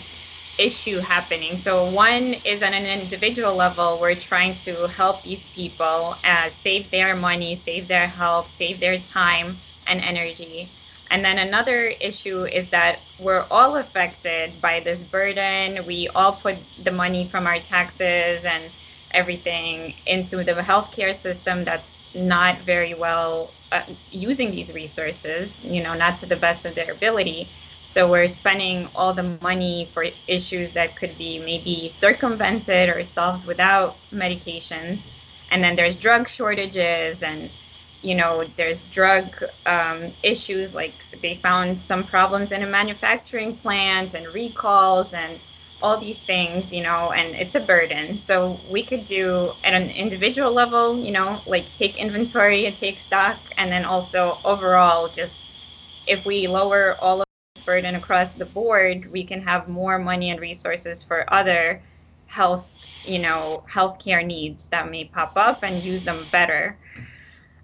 [0.58, 1.60] issue happening.
[1.60, 6.90] So one is on an individual level, we're trying to help these people uh, save
[6.90, 10.72] their money, save their health, save their time and energy.
[11.12, 15.86] And then another issue is that we're all affected by this burden.
[15.86, 16.56] We all put
[16.86, 18.72] the money from our taxes and
[19.12, 25.94] everything into the healthcare system that's not very well uh, using these resources, you know,
[25.94, 27.50] not to the best of their ability.
[27.84, 33.46] So we're spending all the money for issues that could be maybe circumvented or solved
[33.46, 35.02] without medications.
[35.50, 37.50] And then there's drug shortages and
[38.02, 44.14] you know there's drug um, issues like they found some problems in a manufacturing plant
[44.16, 45.40] and recalls and
[45.82, 48.18] all these things you know and it's a burden.
[48.18, 53.00] So we could do at an individual level you know like take inventory and take
[53.00, 55.40] stock and then also overall just
[56.08, 60.32] if we lower all of this burden across the board we can have more money
[60.32, 61.82] and resources for other
[62.28, 62.68] health
[63.06, 66.78] you know healthcare needs that may pop up and use them better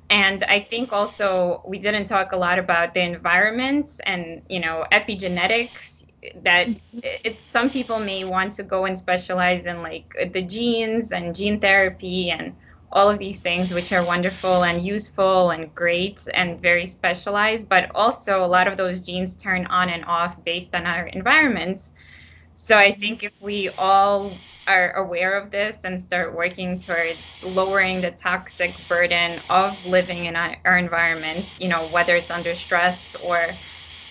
[0.10, 4.86] and i think also we didn't talk a lot about the environment and you know
[4.92, 6.06] epigenetics
[6.44, 7.00] that mm-hmm.
[7.02, 11.60] it's some people may want to go and specialize in like the genes and gene
[11.60, 12.56] therapy and
[12.92, 17.68] all of these things which are wonderful and useful and great and very specialized.
[17.68, 21.92] But also a lot of those genes turn on and off based on our environments
[22.58, 23.00] so i mm-hmm.
[23.00, 24.34] think if we all
[24.68, 30.36] are aware of this and start working towards lowering the toxic burden of living in
[30.36, 33.60] our, environment, you know, whether it's under stress or,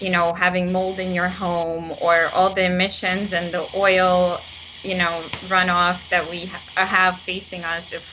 [0.01, 4.49] you know, having mold in your home or all the emissions and the oil,
[4.83, 7.93] you know, runoff that we ha- uh, have facing us.
[7.93, 8.05] If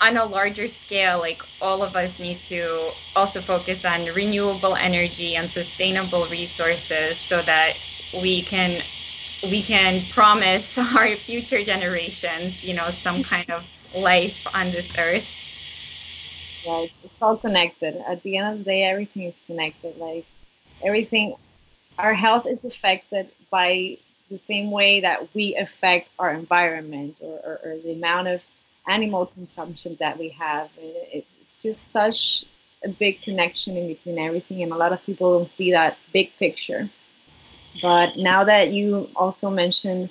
[0.00, 5.36] on a larger scale, like all of us need to also focus on renewable energy
[5.36, 7.78] and sustainable resources so that
[8.12, 8.84] we can
[9.42, 13.64] we can promise our future generations, you know, some kind of
[13.94, 15.26] life on this earth.
[16.66, 16.90] Right.
[17.04, 17.96] It's all connected.
[18.08, 19.96] At the end of the day, everything is connected.
[19.98, 20.26] Like
[20.84, 21.36] everything,
[21.98, 23.98] our health is affected by
[24.30, 28.40] the same way that we affect our environment or, or, or the amount of
[28.88, 30.68] animal consumption that we have.
[30.78, 31.26] It's
[31.60, 32.44] just such
[32.84, 36.36] a big connection in between everything, and a lot of people don't see that big
[36.38, 36.88] picture.
[37.82, 40.10] But now that you also mentioned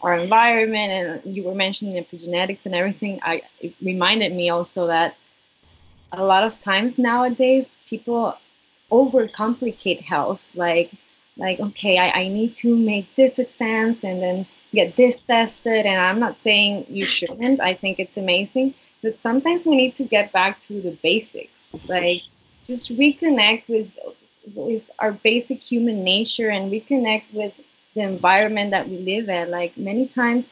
[0.00, 0.92] our environment
[1.24, 5.16] and you were mentioning epigenetics and everything, I it reminded me also that
[6.12, 8.36] a lot of times nowadays people
[8.90, 10.40] overcomplicate health.
[10.54, 10.90] Like
[11.36, 15.86] like okay, I, I need to make this exams and then get this tested.
[15.86, 17.60] And I'm not saying you shouldn't.
[17.60, 18.74] I think it's amazing.
[19.02, 21.52] But sometimes we need to get back to the basics.
[21.86, 22.22] Like
[22.66, 23.90] just reconnect with
[24.54, 27.54] with our basic human nature and reconnect with
[27.94, 29.50] the environment that we live in.
[29.50, 30.44] Like many times,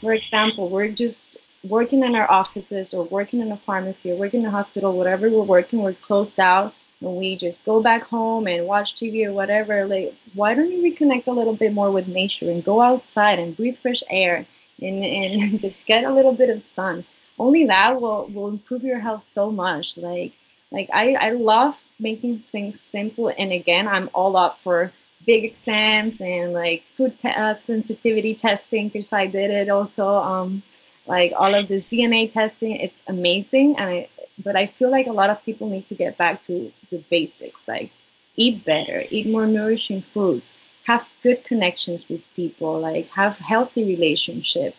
[0.00, 4.40] for example, we're just working in our offices or working in a pharmacy or working
[4.40, 8.46] in a hospital, whatever we're working, we're closed out and we just go back home
[8.46, 9.86] and watch TV or whatever.
[9.86, 13.56] Like, why don't you reconnect a little bit more with nature and go outside and
[13.56, 14.46] breathe fresh air
[14.80, 17.04] and, and just get a little bit of sun?
[17.38, 19.96] Only that will, will improve your health so much.
[19.96, 20.32] Like,
[20.70, 23.32] like I, I love making things simple.
[23.36, 24.92] And again, I'm all up for
[25.26, 30.06] big exams and like food te- uh, sensitivity testing because I did it also.
[30.06, 30.62] Um,
[31.06, 33.76] like all of this DNA testing, it's amazing.
[33.78, 34.08] And I,
[34.44, 37.60] but I feel like a lot of people need to get back to the basics,
[37.66, 37.90] like
[38.36, 40.44] eat better, eat more nourishing foods,
[40.84, 44.76] have good connections with people, like have healthy relationships,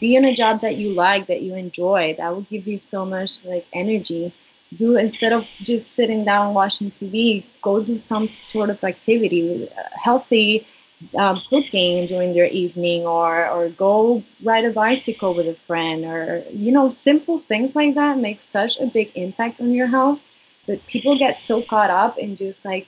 [0.00, 2.14] be in a job that you like, that you enjoy.
[2.18, 4.32] That will give you so much like energy
[4.74, 9.82] do instead of just sitting down watching TV, go do some sort of activity, uh,
[10.02, 10.66] healthy
[11.16, 16.42] um, cooking during your evening, or or go ride a bicycle with a friend, or
[16.50, 20.20] you know, simple things like that make such a big impact on your health.
[20.66, 22.86] But people get so caught up in just like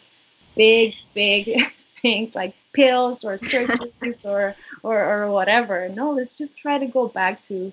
[0.57, 1.49] big, big
[2.03, 5.89] things like pills or surgeries or, or or whatever.
[5.89, 7.73] No, let's just try to go back to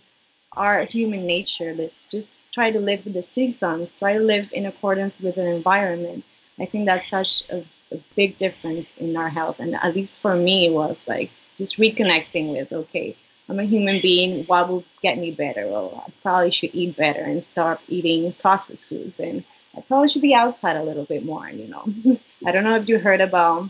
[0.56, 1.74] our human nature.
[1.78, 5.45] Let's just try to live with the seasons, try to live in accordance with the
[5.45, 6.24] environment.
[6.58, 9.60] I think that's such a, a big difference in our health.
[9.60, 13.16] And at least for me, it was like just reconnecting with, okay,
[13.49, 14.45] I'm a human being.
[14.45, 15.68] What will get me better?
[15.68, 19.20] Well, I probably should eat better and stop eating processed foods.
[19.20, 19.43] And
[19.78, 21.84] I probably should be outside a little bit more, you know.
[22.45, 23.70] I don't know if you heard about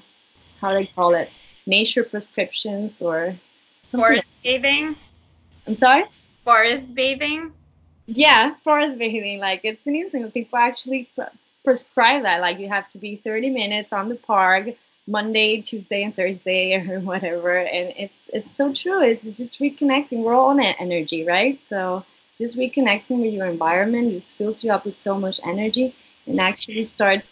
[0.62, 1.32] how they call it
[1.66, 3.36] nature prescriptions or
[3.92, 4.96] forest bathing.
[5.66, 6.06] I'm sorry?
[6.44, 7.52] Forest bathing
[8.08, 10.30] yeah, forest bathing, like it's interesting.
[10.32, 11.10] People actually
[11.64, 12.42] prescribe that.
[12.42, 14.70] Like you have to be 30 minutes on the park
[15.08, 17.58] Monday, Tuesday, and Thursday or whatever.
[17.58, 19.02] And it's it's so true.
[19.02, 20.24] It's just reconnecting.
[20.24, 21.60] We're all on energy, right?
[21.70, 22.06] So
[22.38, 25.96] just reconnecting with your environment just fills you up with so much energy
[26.28, 27.26] and actually starts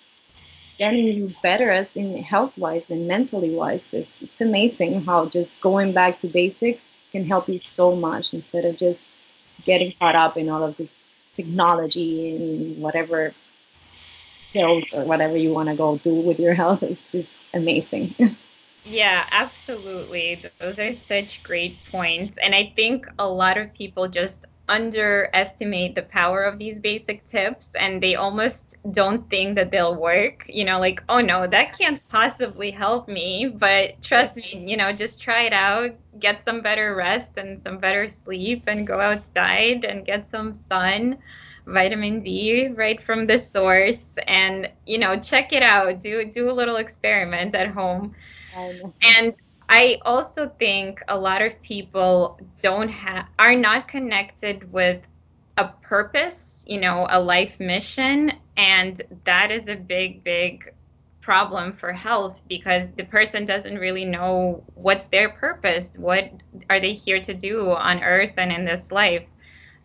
[0.77, 3.81] getting you better as in health wise and mentally wise.
[3.91, 8.65] It's, it's amazing how just going back to basics can help you so much instead
[8.65, 9.03] of just
[9.65, 10.91] getting caught up in all of this
[11.35, 13.33] technology and whatever
[14.53, 16.83] pills or whatever you want to go do with your health.
[16.83, 18.15] It's just amazing.
[18.85, 20.43] Yeah, absolutely.
[20.59, 22.37] Those are such great points.
[22.37, 27.75] And I think a lot of people just underestimate the power of these basic tips
[27.75, 30.45] and they almost don't think that they'll work.
[30.47, 33.47] You know, like, oh no, that can't possibly help me.
[33.47, 37.77] But trust me, you know, just try it out, get some better rest and some
[37.79, 41.17] better sleep, and go outside and get some sun
[41.65, 46.51] vitamin D right from the source and you know check it out do do a
[46.51, 48.13] little experiment at home
[49.01, 49.33] and
[49.69, 55.07] I also think a lot of people don't have are not connected with
[55.57, 60.71] a purpose, you know, a life mission, and that is a big big
[61.21, 66.29] problem for health because the person doesn't really know what's their purpose, what
[66.69, 69.23] are they here to do on earth and in this life.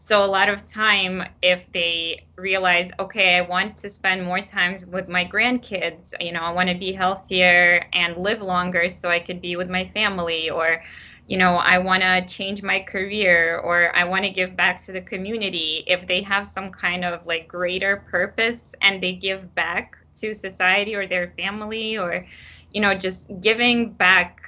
[0.01, 4.87] So a lot of time, if they realize, okay, I want to spend more times
[4.87, 9.19] with my grandkids, you know, I want to be healthier and live longer so I
[9.21, 10.83] could be with my family, or,
[11.27, 14.93] you know, I want to change my career, or I want to give back to
[14.93, 15.85] the community.
[15.87, 20.95] If they have some kind of like greater purpose and they give back to society
[20.95, 22.27] or their family, or,
[22.71, 24.39] you know, just giving back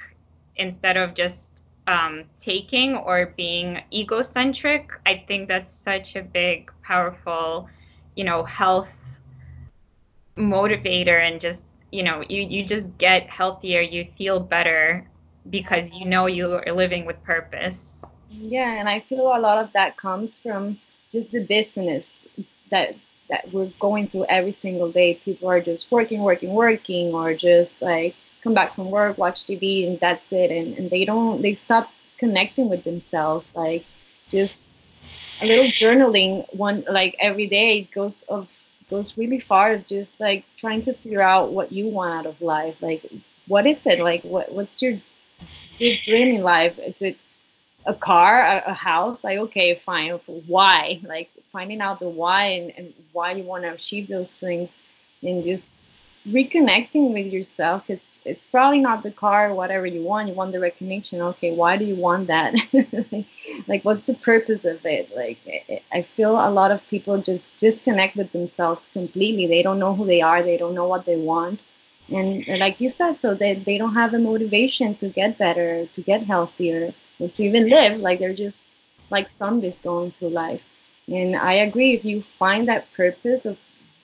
[0.55, 1.50] instead of just
[1.87, 7.67] um, taking or being egocentric, I think that's such a big, powerful,
[8.15, 8.89] you know, health
[10.37, 15.07] motivator and just, you know, you, you just get healthier, you feel better
[15.49, 18.01] because you know you are living with purpose.
[18.29, 20.79] Yeah, and I feel a lot of that comes from
[21.11, 22.05] just the business
[22.69, 22.95] that
[23.29, 25.15] that we're going through every single day.
[25.15, 29.87] People are just working, working, working, or just like come back from work, watch TV,
[29.87, 30.51] and that's it.
[30.51, 33.45] And, and they don't, they stop connecting with themselves.
[33.55, 33.85] Like
[34.29, 34.69] just
[35.41, 38.47] a little journaling one, like every day goes of
[38.89, 39.77] goes really far.
[39.77, 42.81] Just like trying to figure out what you want out of life.
[42.81, 43.05] Like
[43.47, 43.99] what is it?
[43.99, 44.97] Like what what's your
[45.79, 46.77] big dream in life?
[46.79, 47.17] Is it
[47.85, 49.23] a car, a, a house?
[49.23, 50.11] Like okay, fine.
[50.47, 50.99] Why?
[51.03, 54.69] Like finding out the why and, and why you want to achieve those things,
[55.23, 55.69] and just
[56.27, 57.89] reconnecting with yourself.
[57.89, 60.27] It's it's probably not the car whatever you want.
[60.27, 61.21] You want the recognition.
[61.21, 62.53] Okay, why do you want that?
[63.67, 65.15] like, what's the purpose of it?
[65.15, 65.39] Like,
[65.91, 69.47] I feel a lot of people just disconnect with themselves completely.
[69.47, 70.43] They don't know who they are.
[70.43, 71.59] They don't know what they want.
[72.09, 76.01] And like you said, so they, they don't have the motivation to get better, to
[76.01, 77.99] get healthier, or to even live.
[77.99, 78.65] Like, they're just
[79.09, 80.63] like zombies going through life.
[81.07, 83.57] And I agree, if you find that purpose of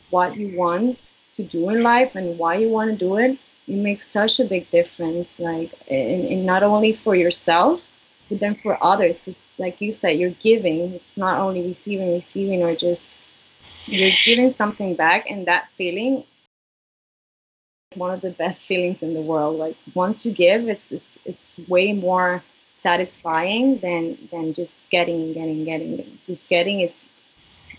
[0.09, 0.97] what you want
[1.34, 3.38] to do in life and why you want to do it,
[3.68, 7.82] it makes such a big difference like in, in not only for yourself
[8.30, 10.93] but then for others because like you said you're giving.
[10.93, 13.03] It's not only receiving receiving or just
[13.86, 16.24] you're giving something back and that feeling
[17.95, 19.57] one of the best feelings in the world.
[19.57, 22.43] Like once you give it's it's, it's way more
[22.84, 26.20] satisfying than than just getting and getting getting.
[26.26, 27.05] Just getting is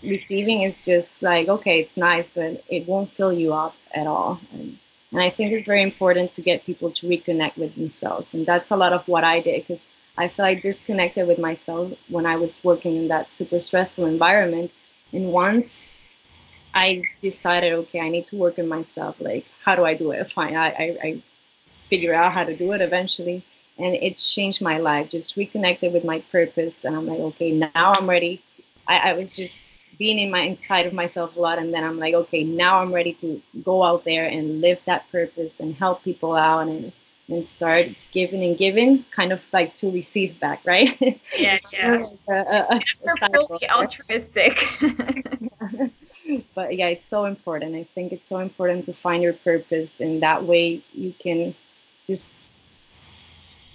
[0.01, 4.39] receiving is just like okay it's nice but it won't fill you up at all.
[4.53, 4.77] And,
[5.11, 8.33] and I think it's very important to get people to reconnect with themselves.
[8.33, 9.85] And that's a lot of what I did because
[10.17, 14.71] I felt disconnected with myself when I was working in that super stressful environment.
[15.11, 15.67] And once
[16.75, 19.19] I decided, okay, I need to work on myself.
[19.19, 20.31] Like, how do I do it?
[20.35, 20.55] Fine.
[20.55, 21.23] I, I, I
[21.89, 23.43] figure out how to do it eventually.
[23.79, 26.75] And it changed my life, just reconnected with my purpose.
[26.83, 28.43] And I'm like, okay, now I'm ready.
[28.87, 29.61] I, I was just
[29.99, 32.91] being in my inside of myself a lot and then i'm like okay now i'm
[32.91, 36.91] ready to go out there and live that purpose and help people out and
[37.29, 41.21] and start giving and giving kind of like to receive back right?
[41.37, 41.99] Yeah yeah.
[42.27, 42.81] a,
[43.71, 44.63] altruistic.
[46.53, 47.75] But yeah it's so important.
[47.75, 51.55] I think it's so important to find your purpose and that way you can
[52.05, 52.39] just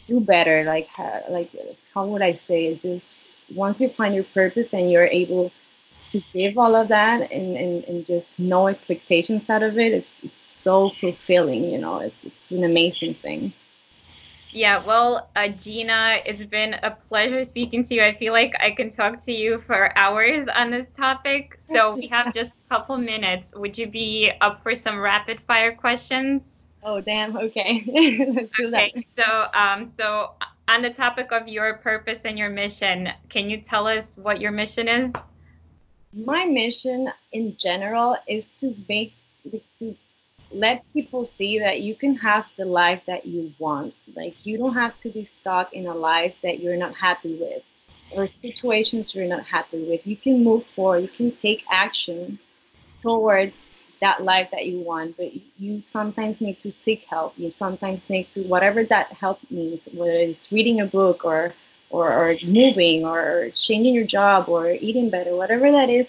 [0.07, 0.65] do better.
[0.65, 0.89] Like
[1.29, 1.51] like
[1.95, 2.81] how would i say it?
[2.81, 3.07] Just
[3.55, 5.53] once you find your purpose and you're able
[6.15, 10.17] to give all of that and, and, and just no expectations out of it, it's,
[10.23, 13.53] it's so fulfilling, you know, it's, it's an amazing thing.
[14.53, 18.03] Yeah, well, uh, Gina, it's been a pleasure speaking to you.
[18.05, 21.59] I feel like I can talk to you for hours on this topic.
[21.59, 23.53] So we have just a couple minutes.
[23.57, 26.69] Would you be up for some rapid fire questions?
[26.85, 27.37] Oh damn.
[27.37, 27.83] Okay.
[28.33, 28.91] Let's do that.
[28.91, 29.07] Okay.
[29.19, 30.35] So um so
[30.69, 34.53] on the topic of your purpose and your mission, can you tell us what your
[34.53, 35.13] mission is?
[36.15, 39.13] My mission in general is to make
[39.79, 39.97] to
[40.53, 43.97] let people see that you can have the life that you want.
[44.15, 47.63] Like you don't have to be stuck in a life that you're not happy with
[48.13, 50.07] or situations you're not happy with.
[50.07, 52.39] You can move forward, you can take action
[53.03, 53.55] towards
[54.01, 57.35] that life that you want, but you sometimes need to seek help.
[57.37, 61.55] You sometimes need to whatever that help means, whether it's reading a book or
[61.91, 66.09] or, or moving or changing your job or eating better, whatever that is,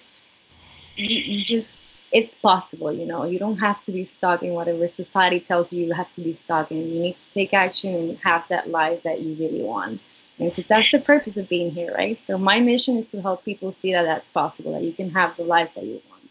[0.96, 3.26] you, you just it's possible, you know.
[3.26, 6.32] You don't have to be stuck in whatever society tells you you have to be
[6.34, 6.78] stuck in.
[6.78, 10.00] You need to take action and have that life that you really want.
[10.40, 12.18] Because that's the purpose of being here, right?
[12.28, 15.36] So my mission is to help people see that that's possible, that you can have
[15.36, 16.30] the life that you want.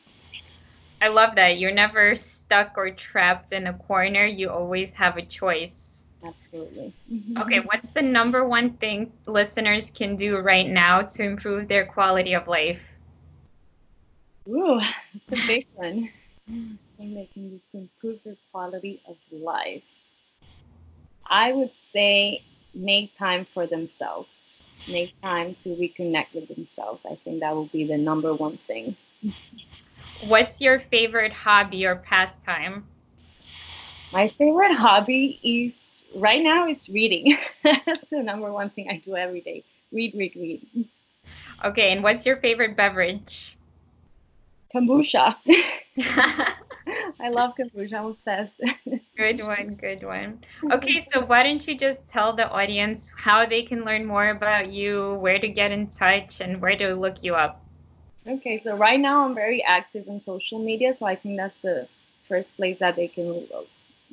[1.02, 1.58] I love that.
[1.58, 4.24] You're never stuck or trapped in a corner.
[4.24, 5.83] You always have a choice.
[6.24, 6.94] Absolutely.
[7.12, 7.40] Mm-hmm.
[7.40, 12.34] Okay, what's the number one thing listeners can do right now to improve their quality
[12.34, 12.96] of life?
[14.48, 14.80] Ooh,
[15.12, 16.10] that's a big one.
[16.96, 19.82] Thing they can do to improve their quality of life.
[21.30, 22.42] I would say
[22.74, 24.28] make time for themselves.
[24.86, 27.04] Make time to reconnect with themselves.
[27.04, 28.96] I think that will be the number one thing.
[30.20, 32.86] What's your favorite hobby or pastime?
[34.12, 35.78] My favorite hobby is
[36.14, 37.36] right now it's reading.
[37.64, 39.64] That's the number one thing I do every day.
[39.92, 40.88] Read, read, read.
[41.64, 43.56] Okay, and what's your favorite beverage?
[44.74, 45.36] kombucha.
[47.20, 47.94] I love kombucha.
[47.94, 48.60] I'm obsessed.
[49.16, 50.40] good one, good one.
[50.70, 54.70] Okay, so why don't you just tell the audience how they can learn more about
[54.70, 57.62] you, where to get in touch, and where to look you up?
[58.26, 61.86] Okay, so right now I'm very active in social media, so I think that's the
[62.28, 63.46] first place that they can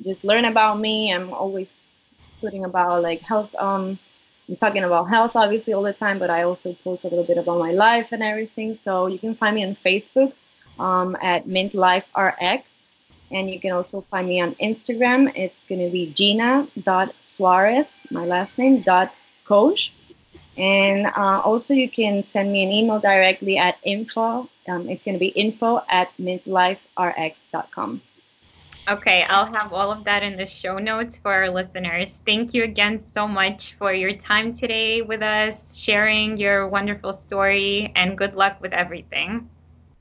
[0.02, 1.12] just learn about me.
[1.12, 1.74] I'm always
[2.40, 3.54] putting about like health.
[3.54, 3.98] Um,
[4.48, 7.38] I'm talking about health obviously all the time, but I also post a little bit
[7.38, 8.76] about my life and everything.
[8.76, 10.32] So you can find me on Facebook
[10.78, 12.78] um, at Mint Life RX.
[13.30, 15.32] And you can also find me on Instagram.
[15.34, 19.14] It's going to be gina.suarez, my last name, dot
[19.46, 19.90] coach.
[20.58, 24.50] And uh, also you can send me an email directly at info.
[24.68, 28.02] Um, it's going to be info at mintliferx.com.
[28.88, 32.20] Okay, I'll have all of that in the show notes for our listeners.
[32.26, 37.92] Thank you again so much for your time today with us, sharing your wonderful story,
[37.94, 39.48] and good luck with everything.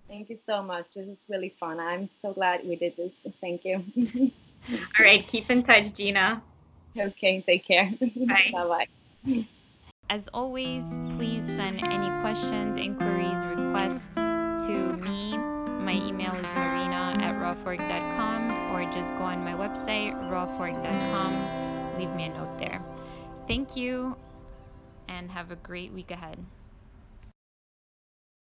[0.08, 0.88] Thank you so much.
[0.96, 1.80] This is really fun.
[1.80, 3.12] I'm so glad we did this.
[3.40, 3.84] Thank you.
[4.70, 5.28] All right.
[5.28, 6.42] Keep in touch, Gina.
[6.98, 7.42] Okay.
[7.42, 7.94] Take care.
[8.02, 8.50] Bye.
[8.52, 8.86] bye
[9.26, 9.46] bye.
[10.10, 15.51] As always, please send any questions, inquiries, requests to me.
[15.92, 21.98] My email is marina at rawfork.com or just go on my website, rawfork.com.
[22.00, 22.82] Leave me a note there.
[23.46, 24.16] Thank you
[25.10, 26.46] and have a great week ahead.